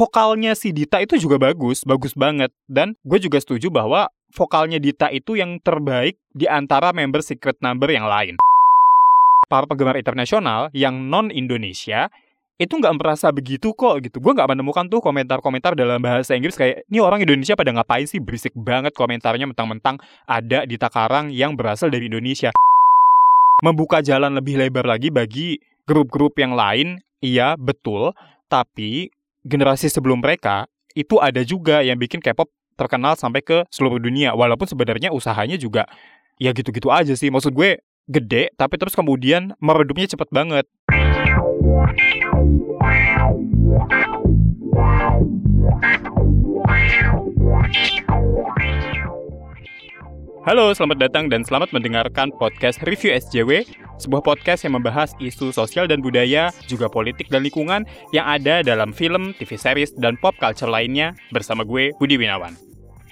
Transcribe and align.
vokalnya 0.00 0.56
si 0.56 0.72
Dita 0.72 0.96
itu 1.04 1.20
juga 1.20 1.36
bagus, 1.36 1.84
bagus 1.84 2.16
banget. 2.16 2.48
Dan 2.64 2.96
gue 3.04 3.20
juga 3.20 3.36
setuju 3.36 3.68
bahwa 3.68 4.08
vokalnya 4.32 4.80
Dita 4.80 5.12
itu 5.12 5.36
yang 5.36 5.60
terbaik 5.60 6.16
di 6.32 6.48
antara 6.48 6.96
member 6.96 7.20
Secret 7.20 7.60
Number 7.60 7.92
yang 7.92 8.08
lain. 8.08 8.40
Para 9.52 9.68
penggemar 9.68 10.00
internasional 10.00 10.72
yang 10.72 10.96
non-Indonesia 11.12 12.08
itu 12.56 12.72
nggak 12.76 12.96
merasa 12.96 13.28
begitu 13.28 13.76
kok 13.76 14.00
gitu. 14.00 14.24
Gue 14.24 14.32
nggak 14.32 14.56
menemukan 14.56 14.88
tuh 14.88 15.04
komentar-komentar 15.04 15.76
dalam 15.76 16.00
bahasa 16.00 16.32
Inggris 16.32 16.56
kayak, 16.56 16.88
ini 16.88 17.04
orang 17.04 17.20
Indonesia 17.20 17.52
pada 17.52 17.68
ngapain 17.68 18.08
sih 18.08 18.24
berisik 18.24 18.56
banget 18.56 18.96
komentarnya 18.96 19.44
mentang-mentang 19.52 20.00
ada 20.24 20.64
di 20.64 20.80
Takarang 20.80 21.28
yang 21.28 21.52
berasal 21.60 21.92
dari 21.92 22.08
Indonesia. 22.08 22.52
Membuka 23.60 24.00
jalan 24.00 24.32
lebih 24.32 24.56
lebar 24.56 24.88
lagi 24.88 25.12
bagi 25.12 25.60
grup-grup 25.84 26.40
yang 26.40 26.56
lain, 26.56 26.96
iya 27.20 27.56
betul, 27.60 28.16
tapi 28.48 29.12
generasi 29.44 29.88
sebelum 29.88 30.20
mereka 30.20 30.68
itu 30.92 31.16
ada 31.22 31.40
juga 31.46 31.80
yang 31.80 31.96
bikin 31.96 32.18
K-pop 32.18 32.50
terkenal 32.74 33.14
sampai 33.14 33.44
ke 33.44 33.64
seluruh 33.68 34.00
dunia. 34.00 34.32
Walaupun 34.34 34.66
sebenarnya 34.66 35.12
usahanya 35.12 35.60
juga 35.60 35.86
ya 36.40 36.50
gitu-gitu 36.50 36.88
aja 36.88 37.12
sih. 37.14 37.28
Maksud 37.28 37.52
gue 37.54 37.80
gede 38.10 38.50
tapi 38.58 38.74
terus 38.74 38.98
kemudian 38.98 39.54
meredupnya 39.62 40.10
cepet 40.10 40.28
banget 40.34 40.66
Halo, 50.40 50.72
selamat 50.72 51.04
datang 51.04 51.28
dan 51.28 51.44
selamat 51.44 51.68
mendengarkan 51.76 52.32
podcast 52.32 52.80
Review 52.88 53.12
SJW, 53.12 53.60
sebuah 54.00 54.24
podcast 54.24 54.64
yang 54.64 54.80
membahas 54.80 55.12
isu 55.20 55.52
sosial 55.52 55.84
dan 55.84 56.00
budaya, 56.00 56.48
juga 56.64 56.88
politik 56.88 57.28
dan 57.28 57.44
lingkungan 57.44 57.84
yang 58.16 58.24
ada 58.24 58.64
dalam 58.64 58.96
film, 58.96 59.36
TV 59.36 59.60
series, 59.60 59.92
dan 60.00 60.16
pop 60.16 60.32
culture 60.40 60.72
lainnya 60.72 61.12
bersama 61.28 61.60
gue, 61.60 61.92
Budi 62.00 62.16
Winawan. 62.16 62.56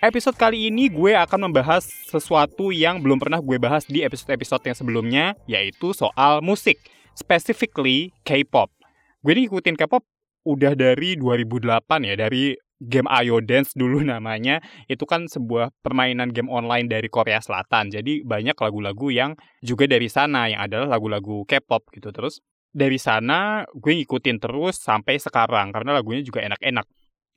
Episode 0.00 0.40
kali 0.40 0.72
ini 0.72 0.88
gue 0.88 1.12
akan 1.12 1.52
membahas 1.52 1.84
sesuatu 2.08 2.72
yang 2.72 3.04
belum 3.04 3.20
pernah 3.20 3.44
gue 3.44 3.60
bahas 3.60 3.84
di 3.84 4.00
episode-episode 4.00 4.64
yang 4.64 4.76
sebelumnya, 4.80 5.24
yaitu 5.44 5.92
soal 5.92 6.40
musik, 6.40 6.80
specifically 7.12 8.08
K-pop. 8.24 8.72
Gue 9.20 9.36
ini 9.36 9.44
ngikutin 9.44 9.76
K-pop 9.76 10.00
udah 10.48 10.72
dari 10.72 11.20
2008 11.20 12.08
ya, 12.08 12.16
dari 12.16 12.56
game 12.78 13.10
Ayo 13.10 13.42
Dance 13.42 13.74
dulu 13.74 14.02
namanya 14.12 14.62
itu 14.86 15.02
kan 15.04 15.26
sebuah 15.26 15.74
permainan 15.82 16.30
game 16.30 16.48
online 16.50 16.86
dari 16.86 17.10
Korea 17.10 17.42
Selatan. 17.42 17.90
Jadi 17.90 18.22
banyak 18.22 18.54
lagu-lagu 18.54 19.10
yang 19.10 19.34
juga 19.62 19.90
dari 19.90 20.06
sana 20.06 20.46
yang 20.46 20.64
adalah 20.64 20.98
lagu-lagu 20.98 21.42
K-pop 21.44 21.90
gitu. 21.94 22.14
Terus 22.14 22.38
dari 22.70 22.96
sana 23.00 23.66
gue 23.74 23.92
ngikutin 24.02 24.38
terus 24.38 24.78
sampai 24.78 25.18
sekarang 25.18 25.74
karena 25.74 25.98
lagunya 25.98 26.22
juga 26.22 26.44
enak-enak. 26.46 26.86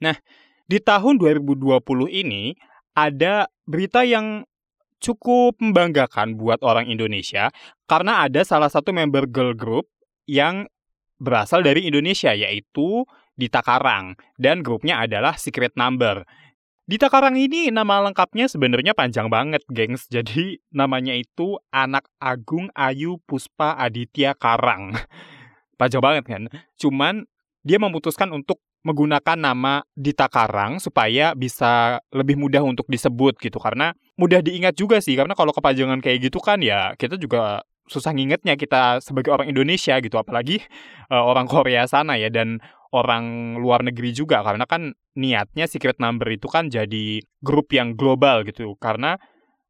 Nah 0.06 0.16
di 0.70 0.78
tahun 0.80 1.18
2020 1.20 1.82
ini 2.08 2.54
ada 2.94 3.48
berita 3.66 4.04
yang 4.06 4.44
cukup 5.02 5.58
membanggakan 5.58 6.38
buat 6.38 6.62
orang 6.62 6.86
Indonesia 6.86 7.50
karena 7.90 8.30
ada 8.30 8.46
salah 8.46 8.70
satu 8.70 8.94
member 8.94 9.26
girl 9.26 9.58
group 9.58 9.90
yang 10.30 10.70
berasal 11.18 11.66
dari 11.66 11.90
Indonesia 11.90 12.34
yaitu 12.38 13.06
Dita 13.36 13.64
Karang 13.64 14.20
dan 14.36 14.62
grupnya 14.62 15.02
adalah 15.04 15.36
Secret 15.36 15.74
Number. 15.80 16.24
Dita 16.90 17.08
Karang 17.08 17.40
ini 17.40 17.72
nama 17.72 18.04
lengkapnya 18.04 18.52
sebenarnya 18.52 18.92
panjang 18.92 19.32
banget, 19.32 19.64
gengs. 19.72 20.10
Jadi 20.14 20.60
namanya 20.76 21.16
itu 21.16 21.56
Anak 21.72 22.12
Agung 22.20 22.68
Ayu 22.76 23.22
Puspa 23.24 23.80
Aditya 23.80 24.36
Karang. 24.36 24.98
panjang 25.80 26.04
banget 26.04 26.24
kan? 26.28 26.44
Cuman 26.76 27.26
dia 27.64 27.78
memutuskan 27.78 28.34
untuk 28.34 28.60
menggunakan 28.82 29.38
nama 29.38 29.86
Dita 29.94 30.26
Karang 30.26 30.82
supaya 30.82 31.38
bisa 31.38 32.02
lebih 32.10 32.34
mudah 32.34 32.66
untuk 32.66 32.90
disebut 32.90 33.38
gitu 33.38 33.62
karena 33.62 33.94
mudah 34.18 34.42
diingat 34.42 34.74
juga 34.74 34.98
sih 34.98 35.14
karena 35.14 35.38
kalau 35.38 35.54
kepanjangan 35.54 36.02
kayak 36.02 36.30
gitu 36.30 36.42
kan 36.42 36.58
ya 36.66 36.98
kita 36.98 37.14
juga 37.22 37.62
susah 37.86 38.10
ngingetnya 38.10 38.58
kita 38.58 38.98
sebagai 39.04 39.30
orang 39.30 39.54
Indonesia 39.54 40.02
gitu 40.02 40.18
apalagi 40.18 40.66
uh, 41.14 41.22
orang 41.22 41.46
Korea 41.46 41.86
sana 41.86 42.18
ya 42.18 42.34
dan 42.34 42.58
orang 42.92 43.56
luar 43.60 43.84
negeri 43.88 44.12
juga 44.12 44.44
karena 44.44 44.68
kan 44.68 44.92
niatnya 45.16 45.68
Secret 45.68 46.00
Number 46.00 46.28
itu 46.32 46.48
kan 46.52 46.68
jadi 46.68 47.24
grup 47.40 47.72
yang 47.72 47.96
global 47.96 48.44
gitu 48.44 48.76
karena 48.80 49.20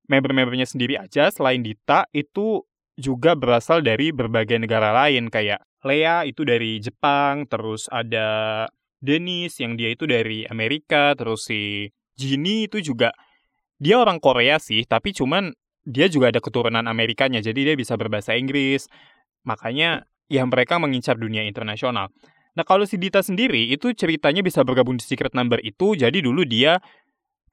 member-membernya 0.09 0.65
sendiri 0.65 0.97
aja 0.97 1.29
selain 1.29 1.61
Dita 1.61 2.09
itu 2.11 2.65
juga 2.99 3.33
berasal 3.33 3.81
dari 3.81 4.11
berbagai 4.11 4.59
negara 4.59 4.91
lain 4.91 5.31
kayak 5.31 5.63
Lea 5.81 6.29
itu 6.29 6.45
dari 6.45 6.77
Jepang, 6.77 7.49
terus 7.49 7.89
ada 7.89 8.69
Dennis 9.01 9.57
yang 9.57 9.73
dia 9.73 9.89
itu 9.89 10.05
dari 10.05 10.45
Amerika, 10.45 11.17
terus 11.17 11.49
si 11.49 11.89
Jinny 12.13 12.69
itu 12.69 12.85
juga 12.85 13.09
dia 13.81 13.97
orang 13.97 14.21
Korea 14.21 14.61
sih, 14.61 14.85
tapi 14.85 15.09
cuman 15.09 15.49
dia 15.81 16.05
juga 16.05 16.29
ada 16.29 16.37
keturunan 16.37 16.85
Amerikanya, 16.85 17.41
jadi 17.41 17.73
dia 17.73 17.75
bisa 17.75 17.97
berbahasa 17.97 18.37
Inggris. 18.37 18.85
Makanya 19.41 20.05
ya 20.29 20.45
mereka 20.45 20.77
mengincar 20.77 21.17
dunia 21.17 21.41
internasional. 21.49 22.13
Nah 22.51 22.67
kalau 22.67 22.83
si 22.83 22.99
Dita 22.99 23.23
sendiri 23.23 23.71
itu 23.71 23.95
ceritanya 23.95 24.43
bisa 24.43 24.63
bergabung 24.67 24.99
di 24.99 25.05
Secret 25.07 25.31
Number 25.31 25.63
itu. 25.63 25.95
Jadi 25.95 26.19
dulu 26.19 26.43
dia 26.43 26.83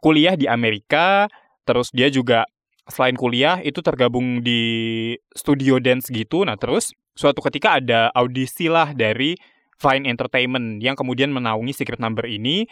kuliah 0.02 0.34
di 0.34 0.50
Amerika 0.50 1.30
terus 1.62 1.94
dia 1.94 2.10
juga 2.10 2.48
selain 2.88 3.14
kuliah 3.14 3.60
itu 3.60 3.78
tergabung 3.84 4.42
di 4.42 5.14
studio 5.36 5.78
dance 5.78 6.10
gitu. 6.10 6.42
Nah 6.42 6.58
terus 6.58 6.90
suatu 7.14 7.44
ketika 7.46 7.78
ada 7.78 8.10
audisi 8.16 8.66
lah 8.66 8.90
dari 8.96 9.38
Fine 9.78 10.10
Entertainment 10.10 10.82
yang 10.82 10.98
kemudian 10.98 11.30
menaungi 11.30 11.70
Secret 11.70 12.02
Number 12.02 12.26
ini. 12.26 12.66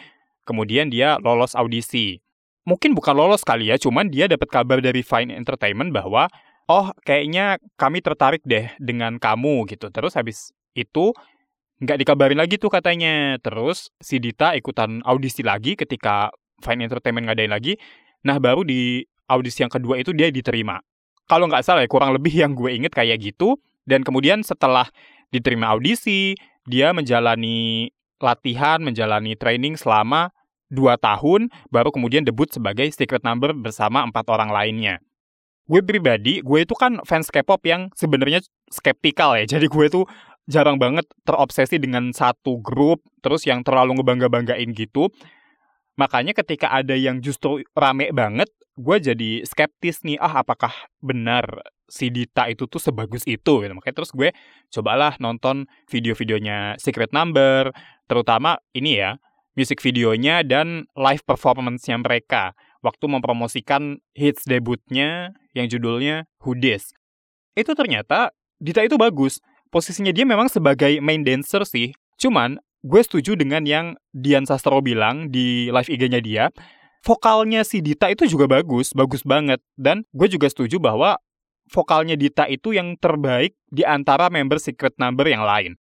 Kemudian 0.47 0.87
dia 0.87 1.19
lolos 1.19 1.55
audisi. 1.59 2.23
Mungkin 2.67 2.95
bukan 2.95 3.15
lolos 3.15 3.43
kali 3.43 3.71
ya 3.71 3.79
cuman 3.79 4.11
dia 4.11 4.27
dapat 4.27 4.47
kabar 4.51 4.79
dari 4.83 4.99
Fine 5.03 5.31
Entertainment 5.31 5.95
bahwa 5.95 6.27
oh 6.67 6.91
kayaknya 7.07 7.59
kami 7.79 8.03
tertarik 8.03 8.43
deh 8.43 8.67
dengan 8.79 9.15
kamu 9.19 9.67
gitu. 9.71 9.87
Terus 9.87 10.15
habis 10.19 10.51
itu 10.75 11.15
nggak 11.81 11.97
dikabarin 12.03 12.39
lagi 12.39 12.57
tuh 12.57 12.71
katanya. 12.71 13.37
Terus 13.41 13.89
si 14.01 14.17
Dita 14.17 14.53
ikutan 14.57 15.01
audisi 15.05 15.41
lagi 15.45 15.77
ketika 15.77 16.33
Fine 16.61 16.89
Entertainment 16.89 17.29
ngadain 17.29 17.51
lagi. 17.53 17.77
Nah 18.25 18.41
baru 18.41 18.65
di 18.65 19.05
audisi 19.29 19.61
yang 19.61 19.71
kedua 19.71 20.01
itu 20.01 20.15
dia 20.15 20.31
diterima. 20.33 20.81
Kalau 21.27 21.45
nggak 21.51 21.63
salah 21.63 21.83
ya 21.83 21.89
kurang 21.91 22.15
lebih 22.15 22.31
yang 22.31 22.55
gue 22.55 22.71
inget 22.71 22.95
kayak 22.95 23.19
gitu. 23.19 23.59
Dan 23.87 24.03
kemudian 24.03 24.43
setelah 24.43 24.87
diterima 25.31 25.71
audisi, 25.71 26.35
dia 26.67 26.91
menjalani 26.91 27.87
latihan, 28.19 28.83
menjalani 28.83 29.35
training 29.39 29.79
selama 29.79 30.35
dua 30.67 30.99
tahun, 30.99 31.47
baru 31.71 31.95
kemudian 31.95 32.27
debut 32.27 32.51
sebagai 32.51 32.91
Secret 32.91 33.23
Number 33.23 33.55
bersama 33.55 34.03
empat 34.03 34.27
orang 34.27 34.51
lainnya. 34.51 34.99
Gue 35.67 35.83
pribadi, 35.83 36.39
gue 36.39 36.63
itu 36.63 36.75
kan 36.79 36.99
fans 37.03 37.27
K-pop 37.27 37.59
yang 37.67 37.91
sebenarnya 37.95 38.39
skeptikal 38.71 39.35
ya. 39.35 39.43
Jadi 39.57 39.67
gue 39.67 39.85
tuh 39.91 40.03
jarang 40.47 40.79
banget 40.79 41.05
terobsesi 41.27 41.77
dengan 41.77 42.15
satu 42.15 42.63
grup 42.63 43.03
terus 43.19 43.43
yang 43.43 43.61
terlalu 43.61 43.99
ngebangga-banggain 43.99 44.71
gitu. 44.71 45.11
Makanya 45.99 46.31
ketika 46.31 46.71
ada 46.71 46.93
yang 46.93 47.19
justru 47.19 47.65
rame 47.75 48.13
banget, 48.15 48.47
gue 48.77 48.97
jadi 49.01 49.41
skeptis 49.43 50.05
nih, 50.05 50.21
ah 50.21 50.45
apakah 50.45 50.71
benar 51.01 51.65
si 51.89 52.13
Dita 52.13 52.45
itu 52.47 52.69
tuh 52.69 52.77
sebagus 52.77 53.25
itu 53.25 53.65
gitu. 53.65 53.73
Makanya 53.73 53.95
terus 53.97 54.13
gue 54.13 54.29
cobalah 54.69 55.17
nonton 55.17 55.65
video-videonya 55.89 56.77
Secret 56.77 57.11
Number, 57.11 57.73
terutama 58.05 58.61
ini 58.77 59.01
ya, 59.01 59.17
music 59.57 59.81
videonya 59.81 60.45
dan 60.45 60.85
live 60.93 61.25
performance-nya 61.25 61.97
mereka 61.97 62.53
waktu 62.85 63.09
mempromosikan 63.09 63.97
hits 64.13 64.45
debutnya 64.45 65.33
yang 65.57 65.65
judulnya 65.65 66.29
Who. 66.45 66.53
Itu 67.57 67.73
ternyata 67.73 68.37
Dita 68.61 68.85
itu 68.85 69.01
bagus 69.01 69.41
posisinya 69.77 70.09
dia 70.09 70.25
memang 70.25 70.49
sebagai 70.49 70.97
main 70.97 71.21
dancer 71.21 71.61
sih. 71.69 71.93
Cuman 72.17 72.57
gue 72.81 73.01
setuju 73.05 73.37
dengan 73.37 73.61
yang 73.69 73.93
Dian 74.09 74.49
Sastro 74.49 74.81
bilang 74.81 75.29
di 75.29 75.69
live 75.69 75.85
IG-nya 75.85 76.17
dia. 76.17 76.49
Vokalnya 77.05 77.61
si 77.61 77.85
Dita 77.85 78.09
itu 78.09 78.25
juga 78.25 78.49
bagus, 78.49 78.97
bagus 78.97 79.21
banget. 79.21 79.61
Dan 79.77 80.01
gue 80.17 80.25
juga 80.25 80.49
setuju 80.49 80.81
bahwa 80.81 81.21
vokalnya 81.69 82.17
Dita 82.17 82.49
itu 82.49 82.73
yang 82.73 82.97
terbaik 82.97 83.53
di 83.69 83.85
antara 83.85 84.33
member 84.33 84.57
Secret 84.57 84.97
Number 84.97 85.29
yang 85.29 85.45
lain. 85.45 85.77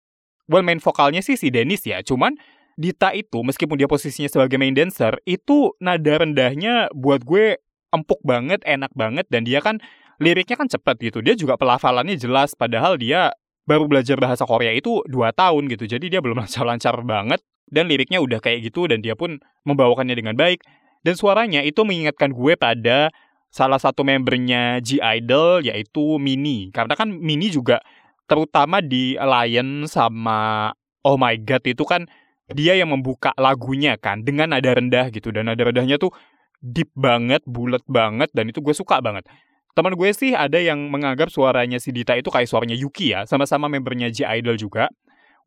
Well, 0.49 0.65
main 0.65 0.81
vokalnya 0.83 1.23
sih 1.23 1.39
si 1.39 1.53
Dennis 1.53 1.87
ya, 1.87 2.03
cuman 2.03 2.35
Dita 2.75 3.13
itu 3.13 3.45
meskipun 3.45 3.77
dia 3.79 3.87
posisinya 3.87 4.33
sebagai 4.33 4.57
main 4.57 4.73
dancer, 4.73 5.21
itu 5.29 5.77
nada 5.79 6.25
rendahnya 6.25 6.89
buat 6.97 7.23
gue 7.23 7.61
empuk 7.93 8.19
banget, 8.25 8.65
enak 8.65 8.91
banget, 8.97 9.29
dan 9.29 9.45
dia 9.45 9.61
kan 9.61 9.79
liriknya 10.19 10.57
kan 10.57 10.67
cepet 10.67 11.13
gitu. 11.13 11.19
Dia 11.21 11.37
juga 11.37 11.61
pelafalannya 11.61 12.17
jelas, 12.17 12.57
padahal 12.57 12.97
dia 12.97 13.37
baru 13.65 13.87
belajar 13.87 14.19
bahasa 14.19 14.43
Korea 14.43 14.75
itu 14.75 15.03
dua 15.07 15.31
tahun 15.31 15.71
gitu. 15.71 15.87
Jadi 15.87 16.11
dia 16.13 16.21
belum 16.23 16.43
lancar-lancar 16.43 17.03
banget 17.13 17.41
dan 17.71 17.89
liriknya 17.89 18.21
udah 18.21 18.43
kayak 18.43 18.69
gitu 18.69 18.91
dan 18.91 19.01
dia 19.01 19.15
pun 19.15 19.39
membawakannya 19.65 20.17
dengan 20.19 20.35
baik. 20.35 20.63
Dan 21.03 21.19
suaranya 21.19 21.67
itu 21.67 21.83
mengingatkan 21.83 22.31
gue 22.31 22.55
pada 22.55 23.11
salah 23.51 23.77
satu 23.77 24.07
membernya 24.07 24.79
G 24.79 25.03
Idol 25.03 25.67
yaitu 25.67 26.17
Mini. 26.19 26.71
Karena 26.71 26.95
kan 26.95 27.11
Mini 27.11 27.51
juga 27.51 27.83
terutama 28.31 28.79
di 28.79 29.19
Alliance 29.19 29.99
sama 29.99 30.71
Oh 31.03 31.19
My 31.19 31.35
God 31.43 31.67
itu 31.67 31.83
kan 31.83 32.07
dia 32.53 32.79
yang 32.79 32.95
membuka 32.95 33.35
lagunya 33.35 33.99
kan 33.99 34.23
dengan 34.23 34.55
nada 34.55 34.71
rendah 34.73 35.11
gitu 35.11 35.35
dan 35.35 35.51
nada 35.51 35.63
rendahnya 35.63 35.99
tuh 35.99 36.15
deep 36.63 36.95
banget, 36.95 37.43
bulat 37.45 37.83
banget 37.91 38.31
dan 38.31 38.49
itu 38.49 38.63
gue 38.63 38.73
suka 38.73 39.03
banget. 39.03 39.27
Teman 39.73 39.97
gue 39.97 40.11
sih 40.13 40.37
ada 40.37 40.61
yang 40.61 40.93
menganggap 40.93 41.33
suaranya 41.33 41.81
si 41.81 41.97
Dita 41.97 42.13
itu 42.13 42.29
kayak 42.29 42.45
suaranya 42.45 42.77
Yuki 42.77 43.17
ya, 43.17 43.25
sama-sama 43.25 43.73
membernya 43.73 44.13
J 44.13 44.29
Idol 44.41 44.61
juga. 44.61 44.93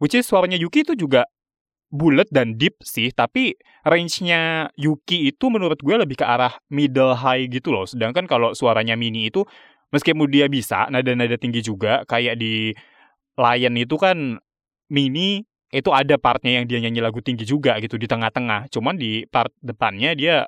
Which 0.01 0.17
is 0.17 0.25
suaranya 0.25 0.57
Yuki 0.57 0.81
itu 0.81 0.97
juga 0.97 1.29
bulat 1.93 2.27
dan 2.33 2.57
deep 2.57 2.81
sih, 2.81 3.13
tapi 3.13 3.53
range-nya 3.85 4.73
Yuki 4.75 5.29
itu 5.29 5.45
menurut 5.53 5.77
gue 5.79 5.95
lebih 5.95 6.19
ke 6.19 6.25
arah 6.25 6.57
middle 6.73 7.13
high 7.13 7.45
gitu 7.47 7.69
loh. 7.69 7.85
Sedangkan 7.85 8.25
kalau 8.25 8.51
suaranya 8.57 8.97
Mini 8.97 9.29
itu 9.29 9.45
meskipun 9.93 10.27
dia 10.27 10.49
bisa 10.49 10.89
nada-nada 10.89 11.37
tinggi 11.37 11.61
juga 11.61 12.01
kayak 12.09 12.35
di 12.41 12.73
Lion 13.37 13.75
itu 13.77 13.95
kan 13.95 14.41
Mini 14.89 15.45
itu 15.69 15.89
ada 15.91 16.15
partnya 16.15 16.61
yang 16.61 16.65
dia 16.65 16.79
nyanyi 16.81 17.01
lagu 17.03 17.19
tinggi 17.19 17.43
juga 17.45 17.77
gitu 17.77 17.99
di 18.01 18.09
tengah-tengah. 18.09 18.73
Cuman 18.73 18.95
di 18.97 19.27
part 19.29 19.51
depannya 19.61 20.17
dia 20.17 20.47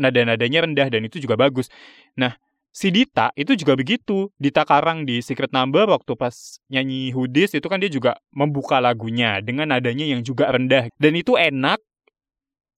nada-nadanya 0.00 0.64
rendah 0.64 0.88
dan 0.88 1.02
itu 1.04 1.20
juga 1.20 1.36
bagus. 1.36 1.68
Nah, 2.16 2.36
si 2.70 2.88
Dita 2.94 3.34
itu 3.34 3.54
juga 3.58 3.74
begitu. 3.74 4.30
Dita 4.38 4.62
Karang 4.62 5.04
di 5.04 5.20
Secret 5.20 5.50
Number 5.50 5.90
waktu 5.90 6.14
pas 6.14 6.58
nyanyi 6.70 7.10
Hoodies 7.10 7.58
itu 7.58 7.66
kan 7.66 7.82
dia 7.82 7.90
juga 7.90 8.16
membuka 8.30 8.78
lagunya 8.78 9.42
dengan 9.42 9.70
nadanya 9.74 10.06
yang 10.06 10.22
juga 10.22 10.50
rendah. 10.50 10.90
Dan 10.96 11.18
itu 11.18 11.34
enak 11.34 11.82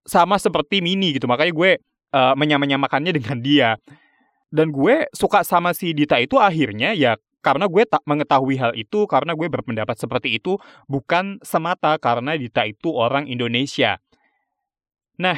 sama 0.08 0.40
seperti 0.40 0.82
Mini 0.82 1.14
gitu. 1.16 1.28
Makanya 1.30 1.52
gue 1.54 1.70
uh, 2.12 2.34
menyamakannya 2.36 3.12
dengan 3.20 3.38
dia. 3.38 3.70
Dan 4.52 4.68
gue 4.68 5.08
suka 5.16 5.44
sama 5.44 5.72
si 5.72 5.96
Dita 5.96 6.20
itu 6.20 6.36
akhirnya 6.36 6.92
ya 6.92 7.16
karena 7.42 7.66
gue 7.66 7.82
tak 7.82 8.06
mengetahui 8.06 8.54
hal 8.54 8.72
itu, 8.78 9.04
karena 9.10 9.34
gue 9.34 9.50
berpendapat 9.50 9.98
seperti 9.98 10.38
itu, 10.38 10.62
bukan 10.86 11.42
semata 11.42 11.98
karena 11.98 12.38
Dita 12.38 12.62
itu 12.62 12.94
orang 12.94 13.26
Indonesia. 13.26 13.98
Nah, 15.18 15.36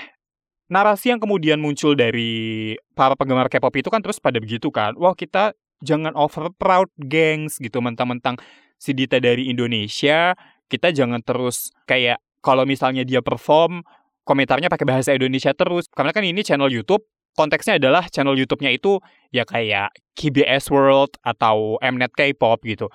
narasi 0.69 1.13
yang 1.13 1.21
kemudian 1.21 1.61
muncul 1.61 1.93
dari 1.93 2.75
para 2.97 3.15
penggemar 3.15 3.53
K-pop 3.53 3.75
itu 3.77 3.89
kan 3.93 4.01
terus 4.01 4.17
pada 4.19 4.41
begitu 4.41 4.73
kan, 4.73 4.97
wah 4.97 5.13
kita 5.13 5.53
jangan 5.85 6.17
over 6.17 6.49
proud 6.57 6.89
gengs 6.97 7.61
gitu, 7.61 7.85
mentang-mentang 7.85 8.41
si 8.81 8.97
Dita 8.97 9.21
dari 9.21 9.53
Indonesia, 9.53 10.33
kita 10.73 10.93
jangan 10.93 11.21
terus 11.21 11.69
kayak 11.85 12.21
kalau 12.41 12.65
misalnya 12.65 13.05
dia 13.05 13.21
perform, 13.21 13.85
komentarnya 14.25 14.73
pakai 14.73 14.89
bahasa 14.89 15.11
Indonesia 15.13 15.53
terus, 15.53 15.89
karena 15.93 16.13
kan 16.13 16.25
ini 16.25 16.41
channel 16.41 16.73
YouTube, 16.73 17.05
konteksnya 17.37 17.77
adalah 17.77 18.09
channel 18.09 18.37
YouTube-nya 18.37 18.73
itu 18.73 19.01
ya 19.35 19.45
kayak 19.45 19.93
KBS 20.17 20.73
World 20.73 21.21
atau 21.21 21.77
Mnet 21.81 22.13
K-pop 22.17 22.65
gitu. 22.65 22.89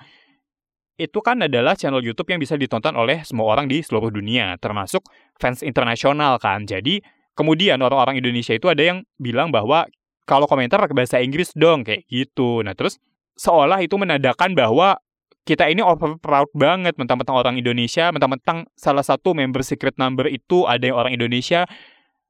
Itu 1.00 1.24
kan 1.24 1.40
adalah 1.40 1.78
channel 1.78 2.04
YouTube 2.04 2.28
yang 2.28 2.40
bisa 2.42 2.60
ditonton 2.60 2.92
oleh 2.92 3.24
semua 3.24 3.56
orang 3.56 3.70
di 3.70 3.80
seluruh 3.80 4.12
dunia, 4.12 4.58
termasuk 4.60 5.00
fans 5.40 5.64
internasional 5.64 6.36
kan. 6.36 6.68
Jadi 6.68 7.00
kemudian 7.40 7.80
orang-orang 7.80 8.20
Indonesia 8.20 8.52
itu 8.52 8.68
ada 8.68 8.84
yang 8.84 9.00
bilang 9.16 9.48
bahwa 9.48 9.88
kalau 10.28 10.44
komentar 10.44 10.76
pakai 10.76 10.92
bahasa 10.92 11.16
Inggris 11.24 11.56
dong 11.56 11.88
kayak 11.88 12.04
gitu. 12.12 12.60
Nah 12.60 12.76
terus 12.76 13.00
seolah 13.40 13.80
itu 13.80 13.96
menandakan 13.96 14.52
bahwa 14.52 15.00
kita 15.48 15.72
ini 15.72 15.80
over 15.80 16.20
proud 16.20 16.52
banget 16.52 17.00
mentang-mentang 17.00 17.32
orang 17.32 17.56
Indonesia, 17.56 18.12
mentang-mentang 18.12 18.68
salah 18.76 19.00
satu 19.00 19.32
member 19.32 19.64
secret 19.64 19.96
number 19.96 20.28
itu 20.28 20.68
ada 20.68 20.84
yang 20.84 21.00
orang 21.00 21.16
Indonesia, 21.16 21.64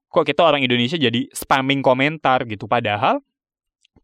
kok 0.06 0.22
kita 0.22 0.46
orang 0.46 0.62
Indonesia 0.62 0.94
jadi 0.94 1.26
spamming 1.34 1.82
komentar 1.82 2.46
gitu. 2.46 2.70
Padahal 2.70 3.18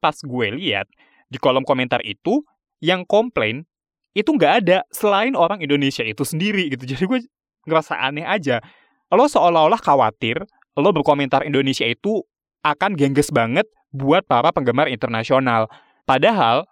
pas 0.02 0.18
gue 0.18 0.46
lihat 0.58 0.90
di 1.30 1.38
kolom 1.38 1.62
komentar 1.62 2.02
itu 2.02 2.42
yang 2.82 3.06
komplain 3.06 3.64
itu 4.12 4.32
nggak 4.32 4.52
ada 4.64 4.78
selain 4.90 5.38
orang 5.38 5.62
Indonesia 5.62 6.02
itu 6.02 6.26
sendiri 6.26 6.72
gitu. 6.72 6.88
Jadi 6.96 7.04
gue 7.04 7.20
ngerasa 7.68 8.00
aneh 8.00 8.24
aja. 8.24 8.64
Lo 9.12 9.28
seolah-olah 9.28 9.78
khawatir 9.78 10.40
lo 10.76 10.92
berkomentar 10.92 11.42
Indonesia 11.42 11.88
itu 11.88 12.20
akan 12.60 12.94
gengges 12.94 13.32
banget 13.32 13.64
buat 13.94 14.28
para 14.28 14.52
penggemar 14.52 14.92
internasional. 14.92 15.72
Padahal 16.04 16.68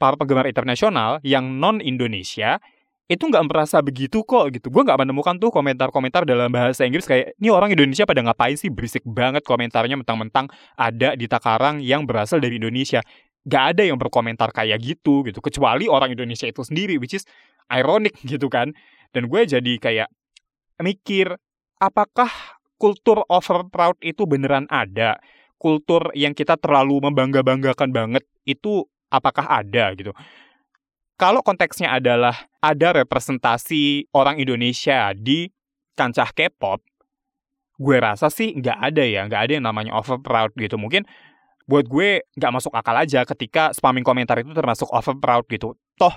para 0.00 0.16
penggemar 0.16 0.48
internasional 0.48 1.20
yang 1.22 1.60
non 1.60 1.78
Indonesia 1.78 2.58
itu 3.10 3.28
nggak 3.28 3.44
merasa 3.44 3.84
begitu 3.84 4.24
kok 4.24 4.48
gitu. 4.56 4.72
Gue 4.72 4.82
nggak 4.88 5.04
menemukan 5.04 5.36
tuh 5.36 5.52
komentar-komentar 5.52 6.24
dalam 6.24 6.48
bahasa 6.48 6.88
Inggris 6.88 7.04
kayak 7.04 7.36
ini 7.36 7.52
orang 7.52 7.74
Indonesia 7.74 8.08
pada 8.08 8.24
ngapain 8.24 8.56
sih 8.56 8.72
berisik 8.72 9.04
banget 9.04 9.44
komentarnya 9.44 10.00
mentang-mentang 10.00 10.48
ada 10.80 11.12
di 11.12 11.28
Takarang 11.28 11.84
yang 11.84 12.08
berasal 12.08 12.40
dari 12.40 12.56
Indonesia. 12.56 13.04
Gak 13.42 13.76
ada 13.76 13.82
yang 13.82 13.98
berkomentar 13.98 14.54
kayak 14.54 14.78
gitu 14.80 15.26
gitu 15.26 15.42
kecuali 15.42 15.90
orang 15.90 16.14
Indonesia 16.14 16.46
itu 16.46 16.62
sendiri 16.62 16.96
which 16.96 17.12
is 17.12 17.26
ironic 17.68 18.16
gitu 18.32 18.48
kan. 18.48 18.72
Dan 19.12 19.28
gue 19.28 19.44
jadi 19.44 19.72
kayak 19.76 20.08
mikir 20.80 21.36
apakah 21.82 22.32
kultur 22.82 23.22
over 23.30 23.70
proud 23.70 23.94
itu 24.02 24.26
beneran 24.26 24.66
ada? 24.66 25.22
Kultur 25.54 26.10
yang 26.18 26.34
kita 26.34 26.58
terlalu 26.58 26.98
membangga-banggakan 26.98 27.94
banget 27.94 28.26
itu 28.42 28.82
apakah 29.14 29.46
ada 29.46 29.94
gitu? 29.94 30.10
kalau 31.22 31.38
konteksnya 31.38 31.94
adalah 31.94 32.34
ada 32.58 32.98
representasi 32.98 34.10
orang 34.10 34.42
Indonesia 34.42 35.14
di 35.14 35.46
kancah 35.94 36.34
K-pop, 36.34 36.82
gue 37.78 37.96
rasa 38.02 38.26
sih 38.26 38.50
nggak 38.58 38.78
ada 38.90 39.06
ya, 39.06 39.22
nggak 39.30 39.40
ada 39.46 39.52
yang 39.54 39.66
namanya 39.70 39.94
over 39.94 40.18
proud 40.18 40.50
gitu. 40.58 40.74
Mungkin 40.74 41.06
buat 41.70 41.86
gue 41.86 42.26
nggak 42.34 42.52
masuk 42.52 42.74
akal 42.74 42.98
aja 42.98 43.22
ketika 43.22 43.70
spamming 43.70 44.02
komentar 44.02 44.34
itu 44.42 44.50
termasuk 44.50 44.90
over 44.90 45.14
proud 45.22 45.46
gitu. 45.46 45.78
Toh 45.94 46.14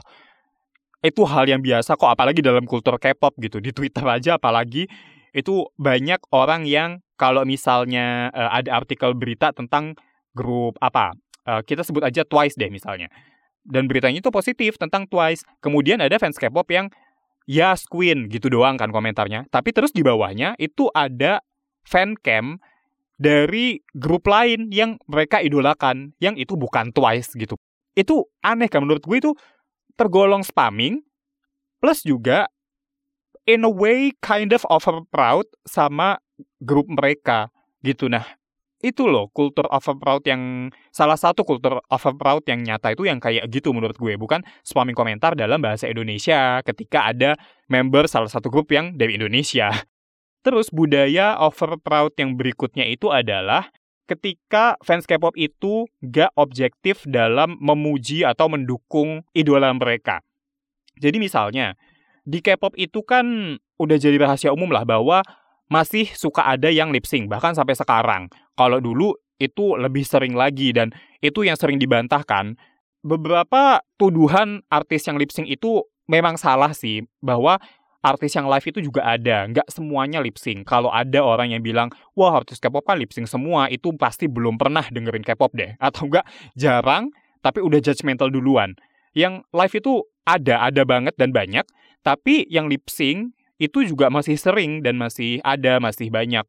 itu 1.06 1.21
hal 1.21 1.45
yang 1.45 1.62
biasa 1.62 1.94
kok, 1.94 2.09
apalagi 2.09 2.41
dalam 2.41 2.65
kultur 2.65 2.97
K-pop 2.97 3.38
gitu. 3.38 3.62
Di 3.62 3.69
Twitter 3.69 4.01
aja 4.09 4.41
apalagi 4.41 4.89
itu 5.36 5.68
banyak 5.76 6.24
orang 6.32 6.64
yang 6.64 7.04
kalau 7.20 7.44
misalnya 7.44 8.32
uh, 8.32 8.56
ada 8.56 8.80
artikel 8.80 9.12
berita 9.12 9.52
tentang 9.52 10.00
grup 10.32 10.80
apa, 10.80 11.12
uh, 11.44 11.60
kita 11.60 11.84
sebut 11.84 12.08
aja 12.08 12.24
Twice 12.24 12.56
deh 12.56 12.72
misalnya 12.72 13.12
dan 13.66 13.90
beritanya 13.90 14.22
itu 14.22 14.30
positif 14.30 14.78
tentang 14.78 15.10
Twice. 15.10 15.42
Kemudian 15.60 16.00
ada 16.00 16.16
fans 16.22 16.38
K-pop 16.38 16.70
yang 16.70 16.88
ya 17.50 17.74
Queen 17.90 18.30
gitu 18.30 18.48
doang 18.54 18.78
kan 18.78 18.94
komentarnya. 18.94 19.50
Tapi 19.50 19.74
terus 19.74 19.92
di 19.92 20.06
bawahnya 20.06 20.54
itu 20.62 20.88
ada 20.94 21.42
fan 21.82 22.14
cam 22.22 22.62
dari 23.18 23.82
grup 23.98 24.30
lain 24.30 24.70
yang 24.70 25.02
mereka 25.10 25.42
idolakan 25.42 26.14
yang 26.22 26.38
itu 26.38 26.54
bukan 26.54 26.94
Twice 26.94 27.34
gitu. 27.34 27.58
Itu 27.98 28.30
aneh 28.46 28.70
kan 28.70 28.86
menurut 28.86 29.02
gue 29.02 29.18
itu 29.18 29.32
tergolong 29.98 30.46
spamming 30.46 31.02
plus 31.82 32.06
juga 32.06 32.46
in 33.45 33.65
a 33.65 33.71
way 33.71 34.13
kind 34.21 34.51
of 34.51 34.65
over 34.69 35.06
proud 35.09 35.45
sama 35.65 36.18
grup 36.62 36.89
mereka 36.89 37.53
gitu. 37.86 38.10
Nah, 38.10 38.25
itu 38.86 39.08
loh 39.10 39.31
kultur 39.34 39.65
proud 40.01 40.22
yang 40.27 40.70
salah 40.93 41.17
satu 41.17 41.41
kultur 41.41 41.81
proud 42.20 42.43
yang 42.46 42.62
nyata 42.62 42.93
itu 42.93 43.10
yang 43.10 43.17
kayak 43.17 43.50
gitu 43.50 43.72
menurut 43.72 43.98
gue 43.98 44.13
bukan 44.20 44.46
spamming 44.62 44.98
komentar 44.98 45.34
dalam 45.34 45.58
bahasa 45.58 45.89
Indonesia 45.89 46.62
ketika 46.62 47.10
ada 47.10 47.34
member 47.65 48.05
salah 48.05 48.29
satu 48.29 48.53
grup 48.53 48.70
yang 48.70 48.93
dari 48.93 49.17
Indonesia. 49.17 49.72
Terus 50.46 50.70
budaya 50.70 51.41
proud 51.81 52.13
yang 52.22 52.38
berikutnya 52.38 52.86
itu 52.86 53.10
adalah 53.10 53.74
ketika 54.05 54.77
fans 54.86 55.10
K-pop 55.10 55.34
itu 55.34 55.89
gak 56.05 56.29
objektif 56.38 57.01
dalam 57.10 57.58
memuji 57.58 58.22
atau 58.22 58.46
mendukung 58.46 59.25
idola 59.34 59.74
mereka. 59.74 60.22
Jadi 61.01 61.17
misalnya 61.17 61.74
di 62.25 62.41
K-pop 62.41 62.74
itu 62.75 63.05
kan 63.05 63.55
udah 63.77 63.98
jadi 64.01 64.17
rahasia 64.17 64.51
umum 64.51 64.74
lah 64.74 64.84
bahwa 64.84 65.22
masih 65.70 66.10
suka 66.13 66.46
ada 66.46 66.70
yang 66.70 66.89
lip 66.89 67.05
sync 67.05 67.29
bahkan 67.29 67.53
sampai 67.53 67.77
sekarang. 67.77 68.29
Kalau 68.58 68.82
dulu 68.82 69.13
itu 69.38 69.77
lebih 69.77 70.05
sering 70.05 70.34
lagi 70.34 70.74
dan 70.74 70.89
itu 71.22 71.46
yang 71.46 71.58
sering 71.58 71.77
dibantahkan. 71.77 72.58
Beberapa 73.05 73.86
tuduhan 74.01 74.65
artis 74.74 75.05
yang 75.05 75.22
lip 75.22 75.29
sync 75.29 75.46
itu 75.46 75.86
memang 76.10 76.41
salah 76.41 76.74
sih 76.74 77.05
bahwa 77.22 77.62
artis 78.05 78.38
yang 78.38 78.46
live 78.46 78.65
itu 78.70 78.79
juga 78.86 79.01
ada, 79.01 79.50
nggak 79.50 79.65
semuanya 79.70 80.22
lip 80.22 80.38
sync. 80.38 80.70
Kalau 80.70 80.94
ada 80.94 81.25
orang 81.25 81.58
yang 81.58 81.65
bilang, 81.65 81.89
wah 82.13 82.38
artis 82.38 82.62
K-pop 82.62 82.86
kan 82.86 83.01
lip 83.01 83.10
sync 83.10 83.25
semua, 83.25 83.65
itu 83.74 83.89
pasti 83.98 84.29
belum 84.29 84.62
pernah 84.62 84.86
dengerin 84.86 85.25
K-pop 85.25 85.58
deh. 85.58 85.74
Atau 85.86 86.05
enggak, 86.10 86.25
jarang, 86.53 87.10
tapi 87.41 87.65
udah 87.65 87.82
judgmental 87.82 88.29
duluan. 88.29 88.77
Yang 89.17 89.41
live 89.50 89.74
itu 89.74 89.94
ada, 90.25 90.70
ada 90.70 90.82
banget 90.86 91.17
dan 91.17 91.34
banyak, 91.34 91.65
tapi 92.05 92.45
yang 92.53 92.69
lip 92.69 92.85
sync 92.85 93.33
itu 93.57 93.81
juga 93.81 94.13
masih 94.13 94.38
sering 94.38 94.85
dan 94.85 95.01
masih 95.01 95.41
ada, 95.41 95.81
masih 95.81 96.13
banyak. 96.13 96.45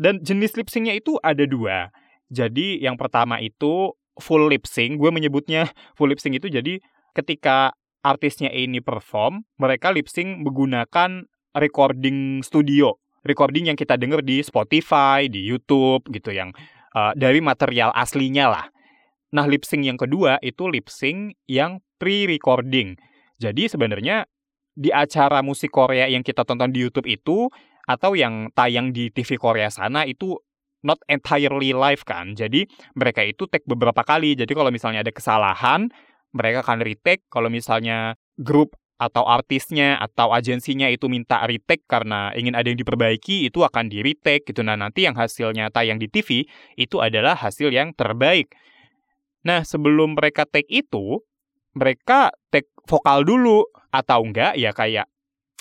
Dan 0.00 0.24
jenis 0.24 0.56
lip 0.56 0.72
syncnya 0.72 0.96
itu 0.96 1.20
ada 1.20 1.44
dua. 1.44 1.92
Jadi 2.32 2.80
yang 2.80 2.96
pertama 2.96 3.36
itu 3.38 3.92
full 4.16 4.48
lip 4.48 4.64
sync. 4.64 4.96
Gue 4.96 5.12
menyebutnya 5.12 5.68
full 6.00 6.08
lip 6.08 6.24
sync 6.24 6.40
itu 6.40 6.48
jadi 6.48 6.80
ketika 7.12 7.76
artisnya 8.00 8.48
ini 8.48 8.80
perform, 8.80 9.44
mereka 9.60 9.92
lip 9.92 10.08
sync 10.08 10.40
menggunakan 10.40 11.28
recording 11.52 12.40
studio. 12.40 12.96
Recording 13.24 13.72
yang 13.72 13.78
kita 13.78 13.96
dengar 13.96 14.20
di 14.20 14.44
Spotify, 14.44 15.28
di 15.28 15.40
YouTube 15.40 16.04
gitu 16.12 16.32
yang 16.32 16.52
uh, 16.92 17.16
dari 17.16 17.40
material 17.40 17.88
aslinya 17.96 18.52
lah. 18.52 18.66
Nah, 19.32 19.48
lip 19.48 19.64
sync 19.64 19.88
yang 19.88 19.96
kedua 19.96 20.36
itu 20.44 20.68
lip 20.68 20.92
sync 20.92 21.36
yang 21.48 21.80
pre-recording. 21.96 23.00
Jadi 23.40 23.66
sebenarnya 23.66 24.28
di 24.74 24.90
acara 24.90 25.40
musik 25.40 25.70
Korea 25.70 26.10
yang 26.10 26.26
kita 26.26 26.42
tonton 26.42 26.74
di 26.74 26.82
YouTube 26.82 27.06
itu 27.06 27.46
atau 27.86 28.18
yang 28.18 28.50
tayang 28.52 28.90
di 28.90 29.08
TV 29.14 29.38
Korea 29.38 29.70
sana 29.70 30.02
itu 30.04 30.34
not 30.84 31.00
entirely 31.08 31.72
live 31.72 32.04
kan. 32.04 32.36
Jadi 32.36 32.68
mereka 32.98 33.24
itu 33.24 33.48
take 33.48 33.64
beberapa 33.64 34.04
kali. 34.04 34.36
Jadi 34.36 34.52
kalau 34.52 34.68
misalnya 34.68 35.00
ada 35.00 35.10
kesalahan, 35.14 35.88
mereka 36.36 36.60
akan 36.66 36.84
retake. 36.84 37.24
Kalau 37.32 37.48
misalnya 37.48 38.20
grup 38.36 38.76
atau 38.94 39.26
artisnya 39.26 39.98
atau 39.98 40.30
agensinya 40.30 40.86
itu 40.86 41.10
minta 41.10 41.42
retake 41.44 41.82
karena 41.90 42.30
ingin 42.36 42.54
ada 42.54 42.70
yang 42.70 42.78
diperbaiki, 42.78 43.48
itu 43.48 43.64
akan 43.64 43.90
di 43.90 44.04
retake 44.04 44.52
gitu. 44.52 44.60
Nah 44.62 44.78
nanti 44.78 45.08
yang 45.08 45.16
hasilnya 45.16 45.72
tayang 45.72 45.98
di 45.98 46.06
TV 46.06 46.46
itu 46.78 47.00
adalah 47.00 47.34
hasil 47.34 47.72
yang 47.74 47.90
terbaik. 47.96 48.54
Nah 49.42 49.64
sebelum 49.66 50.14
mereka 50.14 50.46
take 50.46 50.68
itu, 50.70 51.24
mereka 51.74 52.30
take 52.50 52.70
vokal 52.86 53.22
dulu 53.26 53.66
atau 53.90 54.22
enggak 54.22 54.54
ya 54.58 54.70
kayak 54.74 55.06